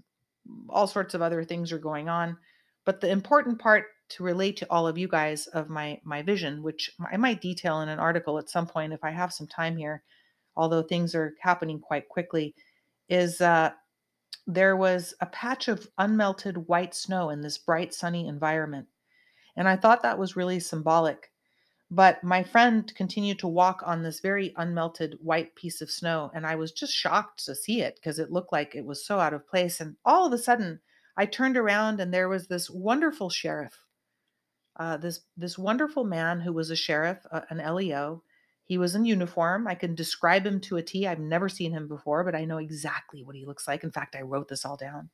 all 0.69 0.88
sorts 0.88 1.13
of 1.13 1.21
other 1.21 1.43
things 1.43 1.71
are 1.71 1.79
going 1.79 2.10
on. 2.10 2.38
But 2.86 3.01
the 3.01 3.10
important 3.10 3.60
part 3.60 3.86
to 4.10 4.23
relate 4.23 4.57
to 4.57 4.67
all 4.69 4.88
of 4.88 4.97
you 4.97 5.07
guys 5.07 5.47
of 5.47 5.69
my 5.69 5.99
my 6.03 6.21
vision, 6.21 6.63
which 6.63 6.91
I 7.12 7.17
might 7.17 7.41
detail 7.41 7.81
in 7.81 7.89
an 7.89 7.99
article 7.99 8.38
at 8.38 8.49
some 8.49 8.67
point 8.67 8.93
if 8.93 9.03
I 9.03 9.12
have 9.12 9.33
some 9.33 9.47
time 9.47 9.77
here, 9.77 10.03
although 10.55 10.81
things 10.81 11.13
are 11.15 11.36
happening 11.41 11.79
quite 11.79 12.07
quickly, 12.07 12.55
is 13.10 13.41
uh, 13.41 13.71
there 14.47 14.77
was 14.77 15.13
a 15.21 15.25
patch 15.25 15.67
of 15.67 15.89
unmelted 15.99 16.67
white 16.67 16.95
snow 16.95 17.29
in 17.31 17.41
this 17.41 17.57
bright 17.57 17.93
sunny 17.93 18.27
environment 18.27 18.88
And 19.57 19.67
I 19.67 19.75
thought 19.75 20.03
that 20.03 20.17
was 20.17 20.38
really 20.38 20.60
symbolic. 20.60 21.31
But 21.89 22.21
my 22.21 22.43
friend 22.43 22.93
continued 22.95 23.39
to 23.39 23.47
walk 23.47 23.82
on 23.86 24.04
this 24.04 24.19
very 24.19 24.54
unmelted 24.58 25.13
white 25.21 25.56
piece 25.56 25.82
of 25.82 25.89
snow. 25.89 26.30
And 26.34 26.45
I 26.45 26.56
was 26.56 26.73
just 26.73 26.93
shocked 26.93 27.45
to 27.45 27.56
see 27.56 27.82
it 27.82 27.95
because 27.95 28.19
it 28.19 28.32
looked 28.32 28.52
like 28.52 28.76
it 28.76 28.86
was 28.86 29.06
so 29.06 29.19
out 29.19 29.34
of 29.34 29.47
place. 29.47 29.80
And 29.80 29.95
all 30.04 30.26
of 30.26 30.34
a 30.34 30.38
sudden, 30.38 30.82
I 31.15 31.26
turned 31.26 31.56
around 31.56 32.00
and 32.00 32.13
there 32.13 32.28
was 32.28 32.47
this 32.47 32.69
wonderful 32.69 33.30
sheriff, 33.30 33.73
uh, 34.76 34.97
this 34.97 35.21
this 35.38 35.58
wonderful 35.58 36.04
man 36.04 36.41
who 36.41 36.52
was 36.52 36.69
a 36.69 36.76
sheriff, 36.76 37.19
uh, 37.32 37.41
an 37.50 37.58
LEO. 37.58 38.21
He 38.65 38.78
was 38.78 38.93
in 38.93 39.06
uniform. 39.06 39.65
I 39.65 39.76
can 39.76 39.95
describe 39.95 40.45
him 40.45 40.60
to 40.62 40.76
a 40.76 40.84
T. 40.84 41.08
I've 41.08 41.19
never 41.19 41.47
seen 41.47 41.71
him 41.71 41.88
before, 41.88 42.26
but 42.26 42.36
I 42.36 42.43
know 42.43 42.58
exactly 42.58 43.23
what 43.23 43.38
he 43.38 43.45
looks 43.45 43.65
like. 43.65 43.86
In 43.86 43.91
fact, 43.91 44.13
I 44.15 44.23
wrote 44.23 44.50
this 44.50 44.65
all 44.65 44.76
down. 44.76 45.10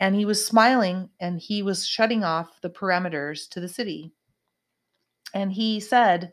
And 0.00 0.16
he 0.16 0.24
was 0.24 0.44
smiling 0.44 1.10
and 1.20 1.40
he 1.40 1.62
was 1.62 1.86
shutting 1.86 2.24
off 2.24 2.60
the 2.60 2.68
perimeters 2.68 3.48
to 3.50 3.60
the 3.60 3.68
city. 3.68 4.12
And 5.36 5.52
he 5.52 5.80
said 5.80 6.32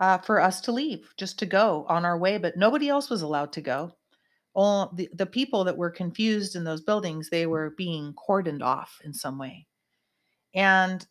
uh, 0.00 0.18
for 0.18 0.40
us 0.40 0.60
to 0.62 0.72
leave, 0.72 1.14
just 1.16 1.38
to 1.38 1.46
go 1.46 1.86
on 1.88 2.04
our 2.04 2.18
way, 2.18 2.38
but 2.38 2.56
nobody 2.56 2.88
else 2.88 3.08
was 3.08 3.22
allowed 3.22 3.52
to 3.52 3.60
go. 3.60 3.92
All 4.52 4.92
the, 4.96 5.08
the 5.14 5.26
people 5.26 5.62
that 5.62 5.76
were 5.76 5.90
confused 5.90 6.56
in 6.56 6.64
those 6.64 6.80
buildings, 6.80 7.30
they 7.30 7.46
were 7.46 7.70
being 7.78 8.12
cordoned 8.14 8.60
off 8.60 8.98
in 9.04 9.14
some 9.14 9.38
way. 9.38 9.68
And 10.56 11.06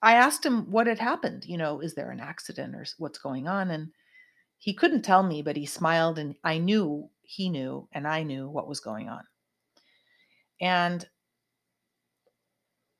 I 0.00 0.14
asked 0.14 0.44
him 0.44 0.70
what 0.70 0.86
had 0.86 0.98
happened. 0.98 1.44
You 1.44 1.58
know, 1.58 1.80
is 1.80 1.94
there 1.94 2.10
an 2.10 2.20
accident 2.20 2.74
or 2.74 2.86
what's 2.96 3.18
going 3.18 3.46
on? 3.46 3.70
And 3.70 3.88
he 4.56 4.72
couldn't 4.72 5.02
tell 5.02 5.22
me, 5.22 5.42
but 5.42 5.54
he 5.54 5.66
smiled, 5.66 6.18
and 6.18 6.34
I 6.42 6.56
knew 6.56 7.10
he 7.24 7.50
knew, 7.50 7.90
and 7.92 8.08
I 8.08 8.22
knew 8.22 8.48
what 8.48 8.68
was 8.68 8.80
going 8.80 9.10
on. 9.10 9.22
And 10.62 11.06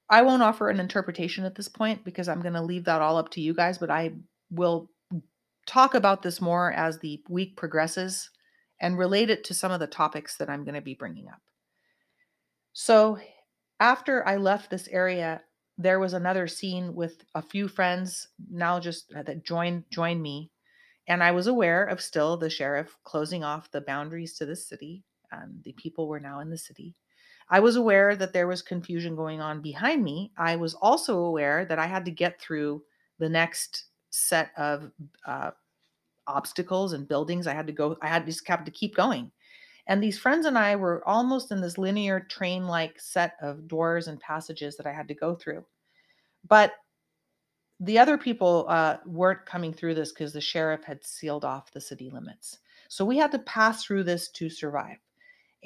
I 0.08 0.22
won't 0.22 0.42
offer 0.42 0.70
an 0.70 0.80
interpretation 0.80 1.44
at 1.44 1.54
this 1.54 1.68
point 1.68 2.04
because 2.04 2.28
I'm 2.28 2.42
going 2.42 2.54
to 2.54 2.62
leave 2.62 2.84
that 2.84 3.02
all 3.02 3.16
up 3.16 3.30
to 3.30 3.40
you 3.40 3.54
guys, 3.54 3.78
but 3.78 3.90
I 3.90 4.12
will 4.50 4.90
talk 5.66 5.94
about 5.94 6.22
this 6.22 6.40
more 6.40 6.72
as 6.72 6.98
the 6.98 7.22
week 7.28 7.56
progresses 7.56 8.30
and 8.80 8.98
relate 8.98 9.30
it 9.30 9.42
to 9.44 9.54
some 9.54 9.72
of 9.72 9.80
the 9.80 9.86
topics 9.86 10.36
that 10.36 10.48
I'm 10.48 10.64
going 10.64 10.74
to 10.74 10.80
be 10.80 10.94
bringing 10.94 11.28
up. 11.28 11.40
So, 12.72 13.18
after 13.80 14.26
I 14.26 14.36
left 14.36 14.70
this 14.70 14.88
area, 14.88 15.42
there 15.78 15.98
was 15.98 16.12
another 16.12 16.46
scene 16.46 16.94
with 16.94 17.24
a 17.34 17.42
few 17.42 17.68
friends 17.68 18.28
now 18.50 18.80
just 18.80 19.12
uh, 19.14 19.22
that 19.24 19.44
joined 19.44 19.84
joined 19.90 20.22
me 20.22 20.50
and 21.08 21.22
I 21.22 21.30
was 21.30 21.46
aware 21.46 21.84
of 21.84 22.00
still 22.00 22.36
the 22.36 22.50
sheriff 22.50 22.96
closing 23.04 23.44
off 23.44 23.70
the 23.70 23.80
boundaries 23.80 24.34
to 24.38 24.46
the 24.46 24.56
city 24.56 25.04
and 25.30 25.62
the 25.64 25.72
people 25.72 26.08
were 26.08 26.20
now 26.20 26.40
in 26.40 26.50
the 26.50 26.58
city. 26.58 26.94
I 27.48 27.60
was 27.60 27.76
aware 27.76 28.16
that 28.16 28.32
there 28.32 28.48
was 28.48 28.62
confusion 28.62 29.14
going 29.14 29.40
on 29.40 29.60
behind 29.60 30.02
me. 30.02 30.32
I 30.36 30.56
was 30.56 30.74
also 30.74 31.18
aware 31.18 31.64
that 31.66 31.78
I 31.78 31.86
had 31.86 32.04
to 32.06 32.10
get 32.10 32.40
through 32.40 32.82
the 33.18 33.28
next 33.28 33.84
set 34.10 34.50
of 34.56 34.90
uh, 35.26 35.52
obstacles 36.26 36.92
and 36.92 37.08
buildings. 37.08 37.46
I 37.46 37.54
had 37.54 37.66
to 37.68 37.72
go, 37.72 37.96
I 38.02 38.08
had 38.08 38.26
just 38.26 38.46
have 38.48 38.64
to 38.64 38.70
keep 38.70 38.96
going. 38.96 39.30
And 39.86 40.02
these 40.02 40.18
friends 40.18 40.46
and 40.46 40.58
I 40.58 40.74
were 40.74 41.06
almost 41.06 41.52
in 41.52 41.60
this 41.60 41.78
linear 41.78 42.18
train 42.18 42.66
like 42.66 43.00
set 43.00 43.34
of 43.40 43.68
doors 43.68 44.08
and 44.08 44.18
passages 44.18 44.76
that 44.76 44.86
I 44.86 44.92
had 44.92 45.06
to 45.08 45.14
go 45.14 45.36
through. 45.36 45.64
But 46.48 46.72
the 47.78 47.98
other 47.98 48.18
people 48.18 48.66
uh, 48.68 48.96
weren't 49.04 49.46
coming 49.46 49.72
through 49.72 49.94
this 49.94 50.12
because 50.12 50.32
the 50.32 50.40
sheriff 50.40 50.82
had 50.82 51.04
sealed 51.04 51.44
off 51.44 51.70
the 51.70 51.80
city 51.80 52.10
limits. 52.10 52.58
So 52.88 53.04
we 53.04 53.18
had 53.18 53.30
to 53.32 53.38
pass 53.40 53.84
through 53.84 54.04
this 54.04 54.28
to 54.30 54.48
survive. 54.48 54.96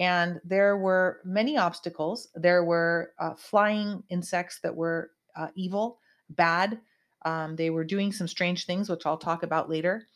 And 0.01 0.41
there 0.45 0.79
were 0.79 1.21
many 1.25 1.59
obstacles. 1.59 2.29
There 2.35 2.65
were 2.65 3.13
uh, 3.19 3.35
flying 3.35 4.03
insects 4.09 4.59
that 4.61 4.75
were 4.75 5.11
uh, 5.37 5.49
evil, 5.55 5.99
bad. 6.31 6.81
Um, 7.27 7.55
they 7.55 7.69
were 7.69 7.85
doing 7.85 8.11
some 8.11 8.27
strange 8.27 8.65
things, 8.65 8.89
which 8.89 9.05
I'll 9.05 9.19
talk 9.19 9.43
about 9.43 9.69
later. 9.69 10.07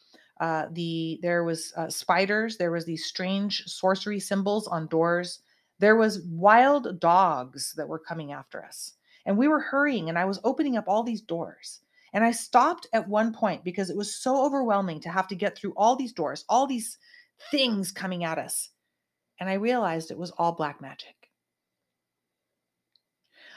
Uh, 0.40 0.66
the 0.72 1.20
there 1.20 1.44
was 1.44 1.74
uh, 1.76 1.90
spiders. 1.90 2.56
There 2.56 2.72
was 2.72 2.86
these 2.86 3.04
strange 3.04 3.62
sorcery 3.66 4.18
symbols 4.20 4.66
on 4.66 4.86
doors. 4.86 5.40
There 5.80 5.96
was 5.96 6.22
wild 6.22 6.98
dogs 6.98 7.74
that 7.76 7.86
were 7.86 7.98
coming 7.98 8.32
after 8.32 8.64
us, 8.64 8.94
and 9.26 9.36
we 9.36 9.48
were 9.48 9.60
hurrying. 9.60 10.08
And 10.08 10.18
I 10.18 10.24
was 10.24 10.40
opening 10.44 10.78
up 10.78 10.88
all 10.88 11.02
these 11.02 11.20
doors. 11.20 11.80
And 12.14 12.24
I 12.24 12.30
stopped 12.30 12.86
at 12.94 13.08
one 13.08 13.34
point 13.34 13.64
because 13.64 13.90
it 13.90 13.96
was 13.96 14.14
so 14.14 14.42
overwhelming 14.42 15.00
to 15.00 15.10
have 15.10 15.28
to 15.28 15.34
get 15.34 15.58
through 15.58 15.74
all 15.76 15.94
these 15.94 16.12
doors, 16.12 16.44
all 16.48 16.66
these 16.66 16.96
things 17.50 17.92
coming 17.92 18.24
at 18.24 18.38
us 18.38 18.70
and 19.40 19.48
I 19.48 19.54
realized 19.54 20.10
it 20.10 20.18
was 20.18 20.30
all 20.32 20.52
black 20.52 20.80
magic. 20.80 21.14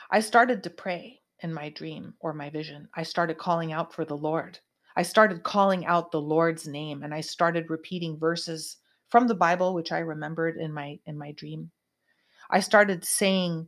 I 0.09 0.19
started 0.19 0.63
to 0.63 0.69
pray 0.69 1.21
in 1.41 1.53
my 1.53 1.69
dream 1.69 2.13
or 2.19 2.33
my 2.33 2.49
vision. 2.49 2.87
I 2.95 3.03
started 3.03 3.37
calling 3.37 3.73
out 3.73 3.93
for 3.93 4.05
the 4.05 4.17
Lord. 4.17 4.59
I 4.95 5.03
started 5.03 5.43
calling 5.43 5.85
out 5.85 6.11
the 6.11 6.21
Lord's 6.21 6.67
name 6.67 7.03
and 7.03 7.13
I 7.13 7.21
started 7.21 7.69
repeating 7.69 8.17
verses 8.17 8.77
from 9.09 9.27
the 9.27 9.35
Bible 9.35 9.73
which 9.73 9.91
I 9.91 9.99
remembered 9.99 10.57
in 10.57 10.73
my 10.73 10.99
in 11.05 11.17
my 11.17 11.31
dream. 11.33 11.71
I 12.49 12.61
started 12.61 13.05
saying 13.05 13.67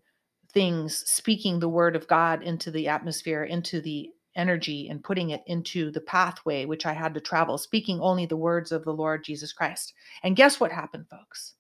things, 0.53 1.03
speaking 1.05 1.59
the 1.59 1.69
word 1.69 1.95
of 1.95 2.07
God 2.07 2.41
into 2.41 2.71
the 2.71 2.87
atmosphere, 2.87 3.43
into 3.43 3.81
the 3.81 4.09
energy 4.35 4.87
and 4.89 5.03
putting 5.03 5.31
it 5.31 5.43
into 5.47 5.91
the 5.91 6.01
pathway 6.01 6.65
which 6.65 6.85
I 6.85 6.93
had 6.93 7.13
to 7.13 7.19
travel, 7.19 7.57
speaking 7.57 7.99
only 7.99 8.25
the 8.25 8.37
words 8.37 8.71
of 8.71 8.85
the 8.85 8.93
Lord 8.93 9.23
Jesus 9.23 9.53
Christ. 9.53 9.93
And 10.23 10.35
guess 10.35 10.59
what 10.59 10.71
happened, 10.71 11.05
folks? 11.09 11.55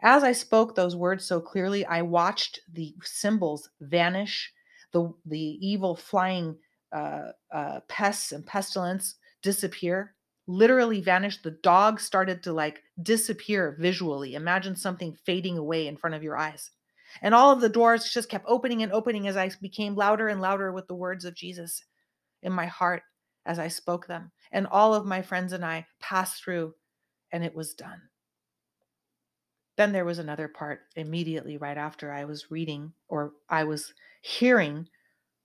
As 0.00 0.22
I 0.22 0.32
spoke 0.32 0.74
those 0.74 0.94
words 0.94 1.24
so 1.24 1.40
clearly, 1.40 1.84
I 1.84 2.02
watched 2.02 2.60
the 2.72 2.94
symbols 3.02 3.68
vanish, 3.80 4.52
the, 4.92 5.12
the 5.26 5.58
evil 5.60 5.96
flying 5.96 6.56
uh, 6.92 7.32
uh, 7.52 7.80
pests 7.88 8.32
and 8.32 8.46
pestilence 8.46 9.16
disappear, 9.42 10.14
literally 10.46 11.00
vanish. 11.00 11.42
The 11.42 11.58
dog 11.62 12.00
started 12.00 12.42
to 12.44 12.52
like 12.52 12.82
disappear 13.02 13.76
visually. 13.78 14.34
Imagine 14.34 14.76
something 14.76 15.16
fading 15.26 15.58
away 15.58 15.86
in 15.86 15.96
front 15.96 16.14
of 16.14 16.22
your 16.22 16.36
eyes. 16.36 16.70
And 17.22 17.34
all 17.34 17.50
of 17.50 17.60
the 17.60 17.68
doors 17.68 18.12
just 18.12 18.28
kept 18.28 18.44
opening 18.46 18.82
and 18.82 18.92
opening 18.92 19.26
as 19.26 19.36
I 19.36 19.50
became 19.60 19.94
louder 19.94 20.28
and 20.28 20.40
louder 20.40 20.72
with 20.72 20.86
the 20.88 20.94
words 20.94 21.24
of 21.24 21.34
Jesus 21.34 21.82
in 22.42 22.52
my 22.52 22.66
heart 22.66 23.02
as 23.46 23.58
I 23.58 23.68
spoke 23.68 24.06
them. 24.06 24.30
And 24.52 24.66
all 24.66 24.94
of 24.94 25.06
my 25.06 25.22
friends 25.22 25.52
and 25.52 25.64
I 25.64 25.86
passed 26.00 26.42
through, 26.42 26.74
and 27.32 27.44
it 27.44 27.54
was 27.54 27.74
done. 27.74 28.02
Then 29.78 29.92
there 29.92 30.04
was 30.04 30.18
another 30.18 30.48
part 30.48 30.80
immediately 30.96 31.56
right 31.56 31.78
after 31.78 32.12
I 32.12 32.24
was 32.24 32.50
reading 32.50 32.92
or 33.06 33.34
I 33.48 33.62
was 33.62 33.94
hearing 34.20 34.88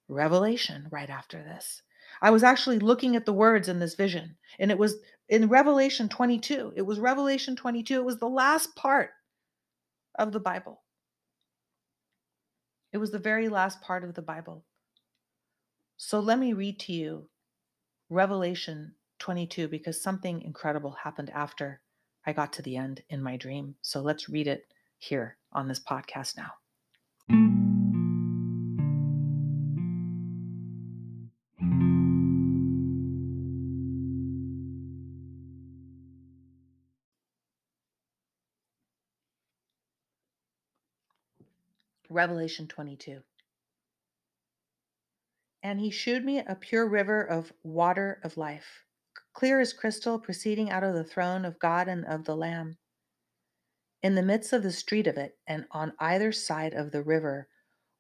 Revelation 0.10 0.88
right 0.92 1.10
after 1.10 1.38
this. 1.44 1.84
I 2.20 2.32
was 2.32 2.44
actually 2.44 2.80
looking 2.80 3.16
at 3.16 3.28
the 3.28 3.32
words 3.32 3.70
in 3.70 3.78
this 3.78 3.94
vision, 3.94 4.36
and 4.58 4.72
it 4.72 4.78
was 4.80 4.96
in 5.30 5.50
Revelation 5.50 6.10
22. 6.10 6.74
It 6.76 6.82
was 6.82 7.00
Revelation 7.00 7.56
22. 7.56 8.00
It 8.00 8.06
was 8.06 8.18
the 8.18 8.28
last 8.28 8.76
part 8.76 9.12
of 10.18 10.32
the 10.32 10.40
Bible. 10.40 10.82
It 12.92 12.98
was 12.98 13.12
the 13.12 13.20
very 13.20 13.50
last 13.50 13.82
part 13.82 14.04
of 14.04 14.16
the 14.16 14.24
Bible. 14.24 14.66
So 15.98 16.20
let 16.20 16.40
me 16.40 16.54
read 16.54 16.80
to 16.82 16.92
you 16.92 17.30
Revelation 18.10 18.96
22 19.20 19.68
because 19.68 20.02
something 20.02 20.42
incredible 20.42 20.98
happened 21.04 21.30
after 21.30 21.83
I 22.26 22.34
got 22.34 22.54
to 22.54 22.62
the 22.62 22.78
end 22.78 23.04
in 23.10 23.22
my 23.22 23.38
dream. 23.38 23.76
So 23.82 24.02
let's 24.02 24.30
read 24.30 24.48
it 24.48 24.68
here 24.98 25.38
on 25.52 25.68
this 25.68 25.80
podcast 25.80 26.38
now. 26.38 26.54
Revelation 42.10 42.68
22. 42.68 43.22
And 45.64 45.80
he 45.80 45.90
shewed 45.90 46.24
me 46.24 46.40
a 46.40 46.56
pure 46.56 46.88
river 46.88 47.24
of 47.24 47.52
water 47.64 48.20
of 48.24 48.38
life 48.38 48.84
clear 49.34 49.60
as 49.60 49.74
crystal, 49.74 50.20
proceeding 50.20 50.70
out 50.70 50.84
of 50.84 50.94
the 50.94 51.04
throne 51.04 51.44
of 51.44 51.60
God 51.60 51.88
and 51.88 52.06
of 52.06 52.24
the 52.26 52.36
Lamb. 52.36 52.78
In 54.02 54.16
the 54.16 54.22
midst 54.22 54.54
of 54.54 54.64
the 54.64 54.72
street 54.72 55.08
of 55.08 55.18
it, 55.18 55.38
and 55.48 55.66
on 55.72 55.94
either 56.00 56.32
side 56.32 56.74
of 56.74 56.92
the 56.92 57.04
river, 57.04 57.48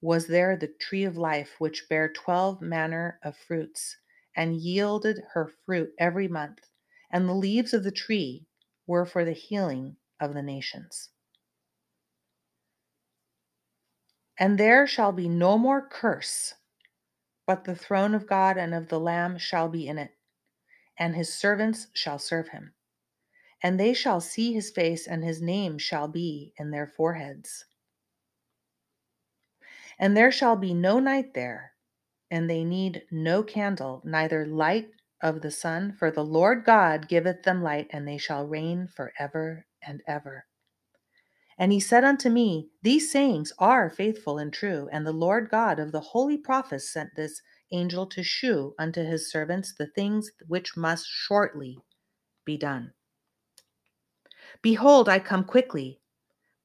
was 0.02 0.28
there 0.28 0.58
the 0.58 0.74
tree 0.80 1.06
of 1.06 1.18
life, 1.18 1.56
which 1.60 1.88
bare 1.90 2.12
twelve 2.12 2.62
manner 2.62 3.20
of 3.24 3.38
fruits, 3.38 3.98
and 4.36 4.58
yielded 4.58 5.22
her 5.34 5.52
fruit 5.66 5.92
every 5.98 6.28
month. 6.28 6.60
And 7.12 7.28
the 7.28 7.34
leaves 7.34 7.74
of 7.74 7.84
the 7.84 7.92
tree 7.92 8.46
were 8.86 9.06
for 9.06 9.24
the 9.24 9.32
healing 9.32 9.96
of 10.20 10.34
the 10.34 10.42
nations. 10.42 11.10
And 14.38 14.58
there 14.58 14.88
shall 14.88 15.12
be 15.12 15.30
no 15.30 15.58
more 15.58 15.88
curse, 15.88 16.56
but 17.46 17.64
the 17.64 17.76
throne 17.76 18.14
of 18.14 18.28
God 18.28 18.58
and 18.58 18.74
of 18.74 18.90
the 18.90 19.00
Lamb 19.00 19.38
shall 19.38 19.70
be 19.70 19.88
in 19.88 19.98
it 19.98 20.12
and 20.98 21.16
his 21.16 21.34
servants 21.34 21.88
shall 21.94 22.20
serve 22.20 22.50
him. 22.50 22.74
And 23.62 23.80
they 23.80 23.94
shall 23.94 24.20
see 24.20 24.54
his 24.54 24.70
face, 24.70 25.08
and 25.08 25.24
his 25.24 25.42
name 25.42 25.78
shall 25.78 26.08
be 26.08 26.54
in 26.58 26.72
their 26.72 26.88
foreheads. 26.88 27.66
And 29.98 30.18
there 30.18 30.32
shall 30.32 30.56
be 30.56 30.74
no 30.74 31.00
night 31.00 31.34
there, 31.34 31.74
and 32.30 32.50
they 32.50 32.64
need 32.64 33.04
no 33.12 33.44
candle, 33.44 34.02
neither 34.04 34.46
light 34.46 34.90
of 35.22 35.42
the 35.42 35.52
sun, 35.52 35.94
for 35.94 36.12
the 36.12 36.26
Lord 36.26 36.66
God 36.66 37.08
giveth 37.08 37.44
them 37.44 37.64
light, 37.64 37.88
and 37.92 38.08
they 38.08 38.18
shall 38.18 38.46
reign 38.46 38.88
for 38.88 39.14
ever 39.18 39.66
and 39.82 40.02
ever. 40.08 40.46
And 41.58 41.72
he 41.72 41.80
said 41.80 42.04
unto 42.04 42.30
me, 42.30 42.70
These 42.82 43.12
sayings 43.12 43.54
are 43.60 43.90
faithful 43.90 44.38
and 44.38 44.52
true, 44.52 44.90
and 44.92 45.06
the 45.06 45.14
Lord 45.14 45.50
God 45.50 45.80
of 45.80 45.92
the 45.92 46.02
holy 46.02 46.38
prophets 46.38 46.90
sent 46.92 47.16
this 47.16 47.42
angel 47.74 48.06
to 48.08 48.24
shew 48.24 48.76
unto 48.80 49.04
his 49.04 49.30
servants 49.30 49.74
the 49.74 49.88
things 49.88 50.32
which 50.48 50.78
must 50.78 51.08
shortly 51.08 51.80
be 52.46 52.58
done. 52.58 52.94
Behold, 54.62 55.10
I 55.10 55.20
come 55.20 55.44
quickly. 55.44 56.00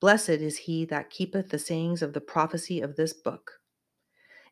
Blessed 0.00 0.28
is 0.28 0.58
he 0.58 0.84
that 0.84 1.10
keepeth 1.10 1.48
the 1.48 1.58
sayings 1.58 2.02
of 2.02 2.12
the 2.12 2.20
prophecy 2.20 2.80
of 2.80 2.94
this 2.94 3.12
book. 3.12 3.60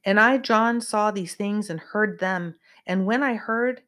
And 0.05 0.19
I, 0.19 0.38
John, 0.38 0.81
saw 0.81 1.11
these 1.11 1.35
things 1.35 1.71
and 1.71 1.81
heard 1.81 2.19
them. 2.19 2.57
And 2.87 3.07
when 3.07 3.23
I 3.23 3.35
heard, 3.35 3.83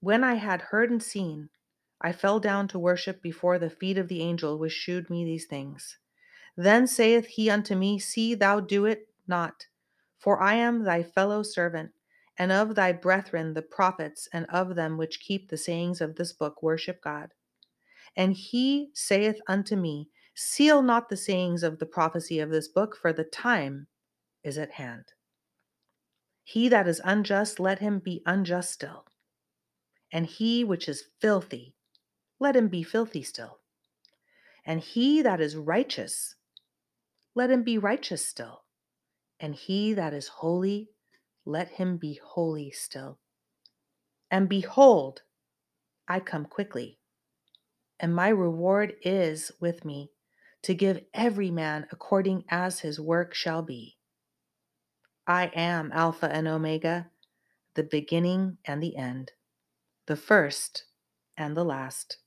when 0.00 0.24
I 0.24 0.34
had 0.34 0.62
heard 0.62 0.90
and 0.90 1.02
seen, 1.02 1.50
I 2.00 2.12
fell 2.12 2.40
down 2.40 2.68
to 2.68 2.78
worship 2.78 3.22
before 3.22 3.58
the 3.58 3.70
feet 3.70 3.98
of 3.98 4.08
the 4.08 4.22
angel 4.22 4.58
which 4.58 4.72
shewed 4.72 5.10
me 5.10 5.24
these 5.24 5.46
things. 5.46 5.98
Then 6.56 6.86
saith 6.86 7.26
he 7.26 7.50
unto 7.50 7.74
me, 7.74 7.98
See 7.98 8.34
thou 8.34 8.60
do 8.60 8.86
it 8.86 9.08
not, 9.26 9.66
for 10.20 10.40
I 10.40 10.54
am 10.54 10.84
thy 10.84 11.02
fellow 11.02 11.42
servant, 11.42 11.90
and 12.38 12.52
of 12.52 12.74
thy 12.74 12.92
brethren 12.92 13.54
the 13.54 13.62
prophets, 13.62 14.28
and 14.32 14.46
of 14.50 14.76
them 14.76 14.96
which 14.96 15.20
keep 15.20 15.48
the 15.48 15.56
sayings 15.56 16.00
of 16.00 16.14
this 16.14 16.32
book 16.32 16.62
worship 16.62 17.02
God. 17.02 17.32
And 18.16 18.34
he 18.34 18.90
saith 18.94 19.40
unto 19.48 19.76
me, 19.76 20.10
Seal 20.34 20.82
not 20.82 21.08
the 21.08 21.16
sayings 21.16 21.62
of 21.62 21.78
the 21.78 21.86
prophecy 21.86 22.38
of 22.38 22.50
this 22.50 22.68
book, 22.68 22.96
for 22.96 23.12
the 23.12 23.24
time 23.24 23.86
is 24.44 24.58
at 24.58 24.72
hand. 24.72 25.06
He 26.44 26.68
that 26.68 26.86
is 26.86 27.00
unjust, 27.04 27.60
let 27.60 27.78
him 27.78 27.98
be 27.98 28.22
unjust 28.26 28.72
still. 28.72 29.06
And 30.12 30.26
he 30.26 30.64
which 30.64 30.88
is 30.88 31.04
filthy, 31.20 31.74
let 32.38 32.56
him 32.56 32.68
be 32.68 32.82
filthy 32.82 33.22
still. 33.22 33.58
And 34.66 34.80
he 34.80 35.22
that 35.22 35.40
is 35.40 35.56
righteous, 35.56 36.34
let 37.34 37.50
him 37.50 37.62
be 37.62 37.78
righteous 37.78 38.26
still. 38.26 38.64
And 39.40 39.54
he 39.54 39.94
that 39.94 40.12
is 40.12 40.28
holy, 40.28 40.90
let 41.46 41.68
him 41.70 41.96
be 41.96 42.20
holy 42.22 42.70
still. 42.70 43.18
And 44.30 44.48
behold, 44.48 45.22
I 46.06 46.20
come 46.20 46.44
quickly, 46.44 46.98
and 47.98 48.14
my 48.14 48.28
reward 48.28 48.94
is 49.02 49.50
with 49.60 49.84
me 49.84 50.10
to 50.62 50.74
give 50.74 51.02
every 51.14 51.50
man 51.50 51.86
according 51.90 52.44
as 52.48 52.80
his 52.80 53.00
work 53.00 53.34
shall 53.34 53.62
be. 53.62 53.96
I 55.26 55.46
am 55.54 55.90
Alpha 55.94 56.30
and 56.30 56.46
Omega, 56.46 57.10
the 57.74 57.82
beginning 57.82 58.58
and 58.64 58.82
the 58.82 58.96
end, 58.96 59.32
the 60.06 60.16
first 60.16 60.84
and 61.36 61.56
the 61.56 61.64
last. 61.64 62.18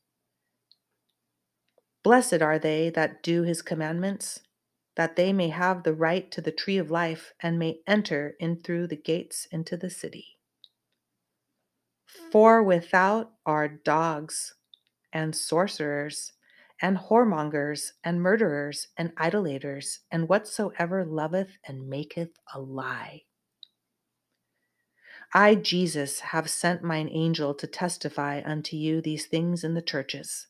Blessed 2.03 2.41
are 2.41 2.59
they 2.59 2.89
that 2.89 3.21
do 3.21 3.43
his 3.43 3.61
commandments, 3.61 4.41
that 4.95 5.15
they 5.15 5.33
may 5.33 5.49
have 5.49 5.83
the 5.83 5.93
right 5.93 6.29
to 6.31 6.41
the 6.41 6.51
tree 6.51 6.77
of 6.77 6.91
life 6.91 7.33
and 7.41 7.57
may 7.57 7.79
enter 7.87 8.35
in 8.39 8.61
through 8.61 8.87
the 8.87 8.95
gates 8.95 9.47
into 9.51 9.75
the 9.75 9.89
city. 9.89 10.37
For 12.31 12.61
without 12.61 13.31
are 13.45 13.67
dogs 13.67 14.55
and 15.11 15.35
sorcerers 15.35 16.33
and 16.81 16.97
whoremongers, 16.97 17.91
and 18.03 18.21
murderers, 18.21 18.87
and 18.97 19.13
idolaters, 19.17 19.99
and 20.11 20.27
whatsoever 20.27 21.05
loveth 21.05 21.57
and 21.65 21.87
maketh 21.87 22.37
a 22.53 22.59
lie. 22.59 23.21
I, 25.33 25.55
Jesus, 25.55 26.19
have 26.19 26.49
sent 26.49 26.83
mine 26.83 27.09
angel 27.09 27.53
to 27.55 27.67
testify 27.67 28.41
unto 28.43 28.75
you 28.75 29.01
these 29.01 29.27
things 29.27 29.63
in 29.63 29.75
the 29.75 29.81
churches. 29.81 30.47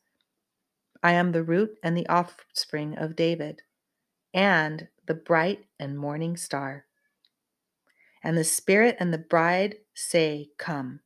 I 1.04 1.12
am 1.14 1.34
the 1.34 1.44
root 1.44 1.78
and 1.84 1.96
the 1.96 2.08
offspring 2.08 2.98
of 2.98 3.16
David, 3.16 3.62
and 4.34 4.88
the 5.06 5.14
bright 5.14 5.66
and 5.80 5.98
morning 5.98 6.38
star. 6.38 6.86
And 8.24 8.38
the 8.38 8.44
Spirit 8.44 8.98
and 9.00 9.14
the 9.14 9.18
bride 9.18 9.76
say, 9.94 10.50
Come. 10.58 11.02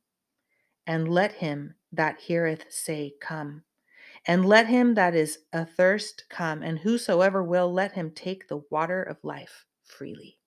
And 0.86 1.08
let 1.08 1.32
him 1.32 1.74
that 1.92 2.20
heareth 2.20 2.64
say, 2.70 3.14
Come. 3.20 3.64
And 4.26 4.44
let 4.44 4.66
him 4.66 4.94
that 4.94 5.14
is 5.14 5.38
athirst 5.52 6.24
come, 6.28 6.62
and 6.62 6.78
whosoever 6.78 7.42
will, 7.42 7.72
let 7.72 7.92
him 7.92 8.10
take 8.10 8.48
the 8.48 8.62
water 8.70 9.02
of 9.02 9.22
life 9.22 9.64
freely. 9.84 10.38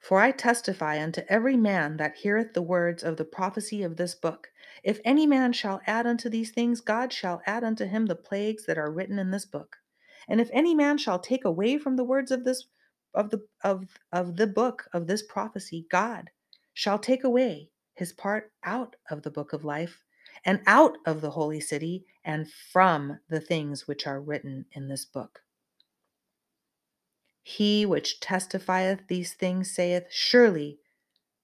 For 0.00 0.20
I 0.20 0.30
testify 0.30 1.02
unto 1.02 1.22
every 1.28 1.56
man 1.56 1.96
that 1.96 2.16
heareth 2.16 2.52
the 2.52 2.62
words 2.62 3.02
of 3.02 3.16
the 3.16 3.24
prophecy 3.24 3.82
of 3.82 3.96
this 3.96 4.14
book 4.14 4.48
if 4.84 5.00
any 5.02 5.26
man 5.26 5.54
shall 5.54 5.80
add 5.86 6.06
unto 6.06 6.28
these 6.28 6.50
things, 6.50 6.82
God 6.82 7.10
shall 7.10 7.40
add 7.46 7.64
unto 7.64 7.86
him 7.86 8.04
the 8.04 8.14
plagues 8.14 8.66
that 8.66 8.76
are 8.76 8.90
written 8.90 9.18
in 9.18 9.30
this 9.30 9.46
book. 9.46 9.78
And 10.28 10.40
if 10.40 10.50
any 10.52 10.74
man 10.74 10.98
shall 10.98 11.18
take 11.18 11.44
away 11.44 11.78
from 11.78 11.96
the 11.96 12.04
words 12.04 12.30
of 12.30 12.44
this 12.44 12.66
of 13.14 13.30
the 13.30 13.46
of 13.62 13.86
of 14.12 14.36
the 14.36 14.46
book 14.46 14.88
of 14.92 15.06
this 15.06 15.22
prophecy, 15.22 15.86
God 15.90 16.30
shall 16.72 16.98
take 16.98 17.24
away 17.24 17.70
his 17.94 18.12
part 18.12 18.52
out 18.64 18.96
of 19.10 19.22
the 19.22 19.30
book 19.30 19.52
of 19.52 19.64
life 19.64 20.02
and 20.44 20.60
out 20.66 20.98
of 21.06 21.20
the 21.20 21.30
holy 21.30 21.60
city 21.60 22.04
and 22.24 22.50
from 22.50 23.20
the 23.28 23.40
things 23.40 23.86
which 23.86 24.06
are 24.06 24.20
written 24.20 24.66
in 24.72 24.88
this 24.88 25.04
book. 25.04 25.40
He 27.42 27.84
which 27.86 28.20
testifieth 28.20 29.06
these 29.06 29.34
things 29.34 29.70
saith, 29.70 30.06
Surely 30.10 30.78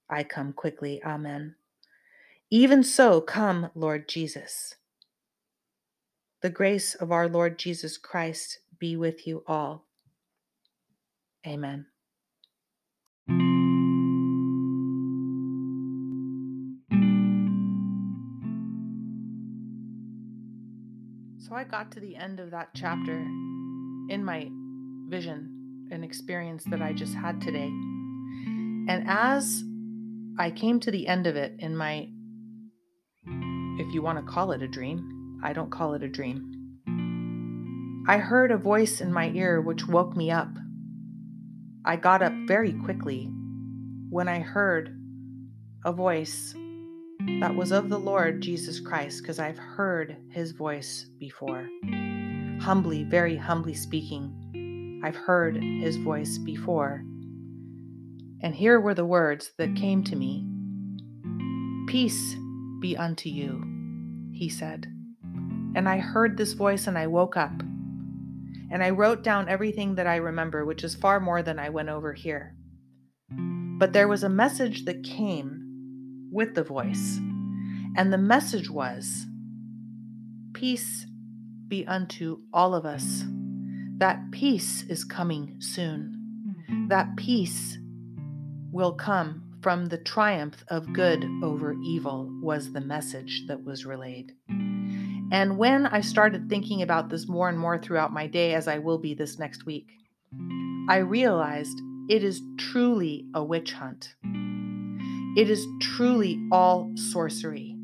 I 0.08 0.24
come 0.24 0.52
quickly. 0.52 1.02
Amen. 1.04 1.54
Even 2.50 2.82
so, 2.82 3.20
come, 3.20 3.70
Lord 3.74 4.08
Jesus. 4.08 4.76
The 6.40 6.50
grace 6.50 6.94
of 6.94 7.12
our 7.12 7.28
Lord 7.28 7.58
Jesus 7.58 7.98
Christ 7.98 8.60
be 8.80 8.96
with 8.96 9.26
you 9.26 9.44
all. 9.46 9.86
Amen. 11.46 11.86
So 21.38 21.54
I 21.54 21.64
got 21.64 21.90
to 21.92 22.00
the 22.00 22.16
end 22.16 22.40
of 22.40 22.50
that 22.50 22.70
chapter 22.74 23.16
in 24.08 24.24
my 24.24 24.48
vision 25.08 25.88
and 25.90 26.04
experience 26.04 26.64
that 26.70 26.80
I 26.80 26.92
just 26.92 27.14
had 27.14 27.40
today. 27.40 27.66
And 28.88 29.04
as 29.06 29.62
I 30.38 30.50
came 30.50 30.80
to 30.80 30.90
the 30.90 31.06
end 31.06 31.26
of 31.26 31.36
it 31.36 31.54
in 31.58 31.76
my, 31.76 32.08
if 33.26 33.94
you 33.94 34.02
want 34.02 34.24
to 34.24 34.32
call 34.32 34.52
it 34.52 34.62
a 34.62 34.68
dream, 34.68 35.40
I 35.42 35.52
don't 35.52 35.70
call 35.70 35.94
it 35.94 36.02
a 36.02 36.08
dream. 36.08 36.59
I 38.10 38.18
heard 38.18 38.50
a 38.50 38.56
voice 38.58 39.00
in 39.00 39.12
my 39.12 39.28
ear 39.36 39.60
which 39.60 39.86
woke 39.86 40.16
me 40.16 40.32
up. 40.32 40.48
I 41.84 41.94
got 41.94 42.22
up 42.22 42.32
very 42.48 42.72
quickly 42.72 43.30
when 44.08 44.26
I 44.26 44.40
heard 44.40 44.98
a 45.84 45.92
voice 45.92 46.52
that 47.38 47.54
was 47.54 47.70
of 47.70 47.88
the 47.88 48.00
Lord 48.00 48.40
Jesus 48.40 48.80
Christ, 48.80 49.22
because 49.22 49.38
I've 49.38 49.60
heard 49.60 50.16
his 50.28 50.50
voice 50.50 51.06
before. 51.20 51.68
Humbly, 52.60 53.04
very 53.04 53.36
humbly 53.36 53.74
speaking, 53.74 55.00
I've 55.04 55.14
heard 55.14 55.62
his 55.62 55.94
voice 55.94 56.36
before. 56.36 57.04
And 58.42 58.52
here 58.52 58.80
were 58.80 58.94
the 58.94 59.06
words 59.06 59.52
that 59.56 59.76
came 59.76 60.02
to 60.02 60.16
me 60.16 60.44
Peace 61.86 62.34
be 62.80 62.96
unto 62.96 63.28
you, 63.28 63.62
he 64.32 64.48
said. 64.48 64.88
And 65.76 65.88
I 65.88 65.98
heard 65.98 66.36
this 66.36 66.54
voice 66.54 66.88
and 66.88 66.98
I 66.98 67.06
woke 67.06 67.36
up. 67.36 67.52
And 68.70 68.82
I 68.82 68.90
wrote 68.90 69.22
down 69.22 69.48
everything 69.48 69.96
that 69.96 70.06
I 70.06 70.16
remember, 70.16 70.64
which 70.64 70.84
is 70.84 70.94
far 70.94 71.20
more 71.20 71.42
than 71.42 71.58
I 71.58 71.68
went 71.70 71.88
over 71.88 72.12
here. 72.12 72.54
But 73.30 73.92
there 73.92 74.08
was 74.08 74.22
a 74.22 74.28
message 74.28 74.84
that 74.84 75.02
came 75.02 76.28
with 76.30 76.54
the 76.54 76.64
voice. 76.64 77.18
And 77.96 78.12
the 78.12 78.18
message 78.18 78.70
was 78.70 79.26
Peace 80.52 81.06
be 81.68 81.86
unto 81.86 82.42
all 82.52 82.74
of 82.74 82.84
us. 82.84 83.24
That 83.98 84.30
peace 84.32 84.82
is 84.88 85.04
coming 85.04 85.56
soon. 85.60 86.86
That 86.88 87.16
peace 87.16 87.78
will 88.72 88.92
come 88.92 89.42
from 89.62 89.86
the 89.86 89.98
triumph 89.98 90.64
of 90.68 90.92
good 90.92 91.24
over 91.42 91.74
evil, 91.84 92.28
was 92.42 92.72
the 92.72 92.80
message 92.80 93.44
that 93.46 93.64
was 93.64 93.86
relayed. 93.86 94.32
And 95.32 95.58
when 95.58 95.86
I 95.86 96.00
started 96.00 96.48
thinking 96.48 96.82
about 96.82 97.08
this 97.08 97.28
more 97.28 97.48
and 97.48 97.58
more 97.58 97.78
throughout 97.78 98.12
my 98.12 98.26
day, 98.26 98.54
as 98.54 98.66
I 98.66 98.78
will 98.78 98.98
be 98.98 99.14
this 99.14 99.38
next 99.38 99.64
week, 99.64 99.88
I 100.88 100.96
realized 100.96 101.78
it 102.08 102.24
is 102.24 102.42
truly 102.58 103.26
a 103.34 103.44
witch 103.44 103.72
hunt. 103.72 104.14
It 105.36 105.48
is 105.48 105.66
truly 105.80 106.44
all 106.50 106.90
sorcery. 106.96 107.76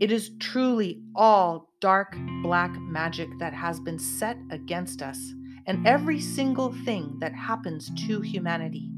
It 0.00 0.10
is 0.10 0.30
truly 0.40 1.00
all 1.14 1.72
dark 1.80 2.16
black 2.42 2.72
magic 2.80 3.28
that 3.38 3.52
has 3.52 3.78
been 3.78 3.98
set 3.98 4.36
against 4.50 5.02
us 5.02 5.18
and 5.66 5.86
every 5.86 6.20
single 6.20 6.72
thing 6.84 7.16
that 7.20 7.34
happens 7.34 7.90
to 8.06 8.20
humanity. 8.20 8.90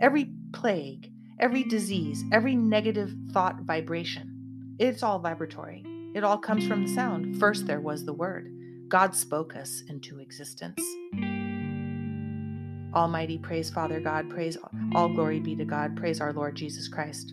Every 0.00 0.30
plague, 0.52 1.10
every 1.40 1.64
disease, 1.64 2.22
every 2.30 2.54
negative 2.54 3.12
thought 3.32 3.62
vibration. 3.62 4.76
It's 4.78 5.02
all 5.02 5.18
vibratory. 5.18 5.84
It 6.14 6.24
all 6.24 6.38
comes 6.38 6.66
from 6.66 6.86
the 6.86 6.92
sound. 6.92 7.38
First, 7.40 7.66
there 7.66 7.80
was 7.80 8.04
the 8.04 8.12
word. 8.12 8.52
God 8.88 9.14
spoke 9.14 9.56
us 9.56 9.82
into 9.88 10.18
existence. 10.18 10.82
Almighty, 12.94 13.38
praise 13.38 13.70
Father 13.70 13.98
God, 14.00 14.28
praise 14.28 14.58
all 14.94 15.08
glory 15.08 15.40
be 15.40 15.56
to 15.56 15.64
God, 15.64 15.96
praise 15.96 16.20
our 16.20 16.34
Lord 16.34 16.54
Jesus 16.54 16.88
Christ. 16.88 17.32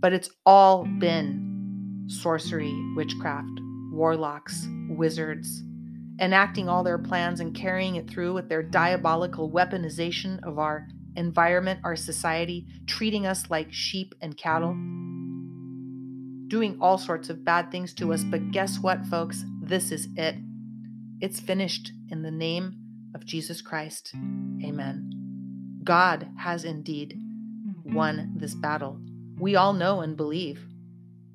But 0.00 0.12
it's 0.12 0.30
all 0.44 0.84
been 0.84 2.06
sorcery, 2.08 2.74
witchcraft, 2.96 3.60
warlocks, 3.92 4.66
wizards, 4.88 5.62
enacting 6.20 6.68
all 6.68 6.82
their 6.82 6.98
plans 6.98 7.38
and 7.38 7.54
carrying 7.54 7.94
it 7.94 8.10
through 8.10 8.32
with 8.32 8.48
their 8.48 8.64
diabolical 8.64 9.48
weaponization 9.48 10.42
of 10.42 10.58
our 10.58 10.88
environment, 11.14 11.78
our 11.84 11.94
society, 11.94 12.66
treating 12.88 13.26
us 13.26 13.48
like 13.50 13.72
sheep 13.72 14.14
and 14.20 14.36
cattle, 14.36 14.74
doing 16.52 16.76
all 16.82 16.98
sorts 16.98 17.30
of 17.30 17.46
bad 17.46 17.70
things 17.70 17.94
to 17.94 18.12
us. 18.12 18.22
But 18.24 18.50
guess 18.50 18.78
what, 18.78 19.06
folks? 19.06 19.42
This 19.62 19.90
is 19.90 20.06
it. 20.16 20.36
It's 21.18 21.40
finished 21.40 21.92
in 22.10 22.20
the 22.20 22.30
name 22.30 22.76
of 23.14 23.24
Jesus 23.24 23.62
Christ. 23.62 24.12
Amen. 24.62 25.80
God 25.82 26.28
has 26.36 26.66
indeed 26.66 27.18
won 27.86 28.34
this 28.36 28.54
battle. 28.54 29.00
We 29.38 29.56
all 29.56 29.72
know 29.72 30.02
and 30.02 30.14
believe. 30.14 30.60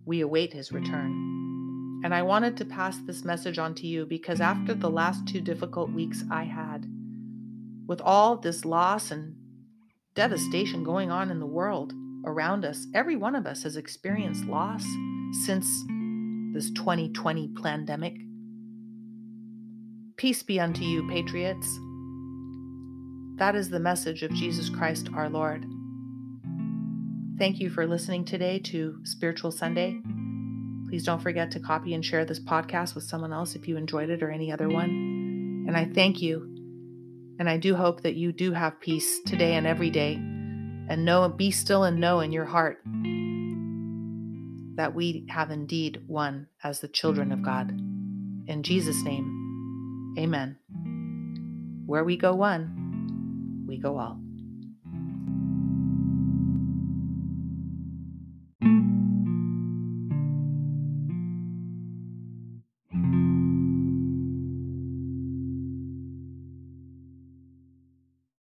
We 0.06 0.22
await 0.22 0.54
his 0.54 0.72
return. 0.72 2.02
And 2.04 2.14
I 2.14 2.22
wanted 2.22 2.56
to 2.58 2.66
pass 2.66 3.00
this 3.00 3.26
message 3.26 3.58
on 3.58 3.74
to 3.74 3.88
you 3.88 4.06
because 4.06 4.40
after 4.40 4.76
the 4.76 4.92
last 4.92 5.28
two 5.28 5.42
difficult 5.42 5.92
weeks 5.92 6.24
I 6.30 6.44
had, 6.44 6.86
with 7.88 8.02
all 8.02 8.38
this 8.38 8.66
loss 8.66 9.10
and 9.10 9.36
devastation 10.14 10.84
going 10.84 11.10
on 11.10 11.32
in 11.32 11.40
the 11.40 11.48
world 11.48 11.92
around 12.24 12.66
us, 12.66 12.86
every 12.94 13.16
one 13.16 13.34
of 13.34 13.48
us 13.48 13.64
has 13.64 13.78
experienced 13.78 14.46
loss 14.46 14.86
since 15.32 15.68
this 16.54 16.72
2020 16.72 17.50
pandemic. 17.62 18.16
Peace 20.16 20.42
be 20.42 20.60
unto 20.60 20.84
you, 20.84 21.08
patriots. 21.10 21.68
That 23.36 23.56
is 23.56 23.70
the 23.70 23.80
message 23.80 24.24
of 24.24 24.34
Jesus 24.34 24.70
Christ 24.70 25.10
our 25.13 25.30
Lord. 25.30 25.66
Thank 27.38 27.60
you 27.60 27.70
for 27.70 27.86
listening 27.86 28.26
today 28.26 28.58
to 28.60 29.00
Spiritual 29.04 29.52
Sunday. 29.52 30.00
Please 30.88 31.04
don't 31.04 31.22
forget 31.22 31.52
to 31.52 31.60
copy 31.60 31.94
and 31.94 32.04
share 32.04 32.26
this 32.26 32.40
podcast 32.40 32.96
with 32.96 33.04
someone 33.04 33.34
else 33.34 33.56
if 33.56 33.68
you 33.68 33.78
enjoyed 33.78 34.10
it 34.10 34.24
or 34.24 34.32
any 34.32 34.52
other 34.52 34.70
one. 34.70 35.66
And 35.68 35.78
I 35.78 35.86
thank 35.86 36.22
you. 36.22 36.56
And 37.40 37.48
I 37.48 37.58
do 37.58 37.76
hope 37.76 38.02
that 38.02 38.16
you 38.16 38.32
do 38.32 38.54
have 38.54 38.80
peace 38.80 39.20
today 39.26 39.56
and 39.56 39.68
every 39.68 39.92
day. 39.92 40.13
And 40.13 41.06
know 41.06 41.28
be 41.30 41.52
still 41.52 41.84
and 41.84 42.00
know 42.00 42.22
in 42.22 42.32
your 42.32 42.46
heart 42.46 42.82
that 44.78 44.96
we 44.96 45.26
have 45.30 45.52
indeed 45.52 46.02
won 46.08 46.48
as 46.63 46.80
the 46.80 46.88
children 46.88 47.32
of 47.32 47.44
God. 47.44 47.72
In 48.48 48.62
Jesus' 48.63 49.04
name, 49.04 50.13
amen. 50.18 50.58
Where 51.86 52.04
we 52.04 52.16
go 52.16 52.36
one, 52.36 53.66
we 53.68 53.78
go 53.78 53.98
all. 53.98 54.20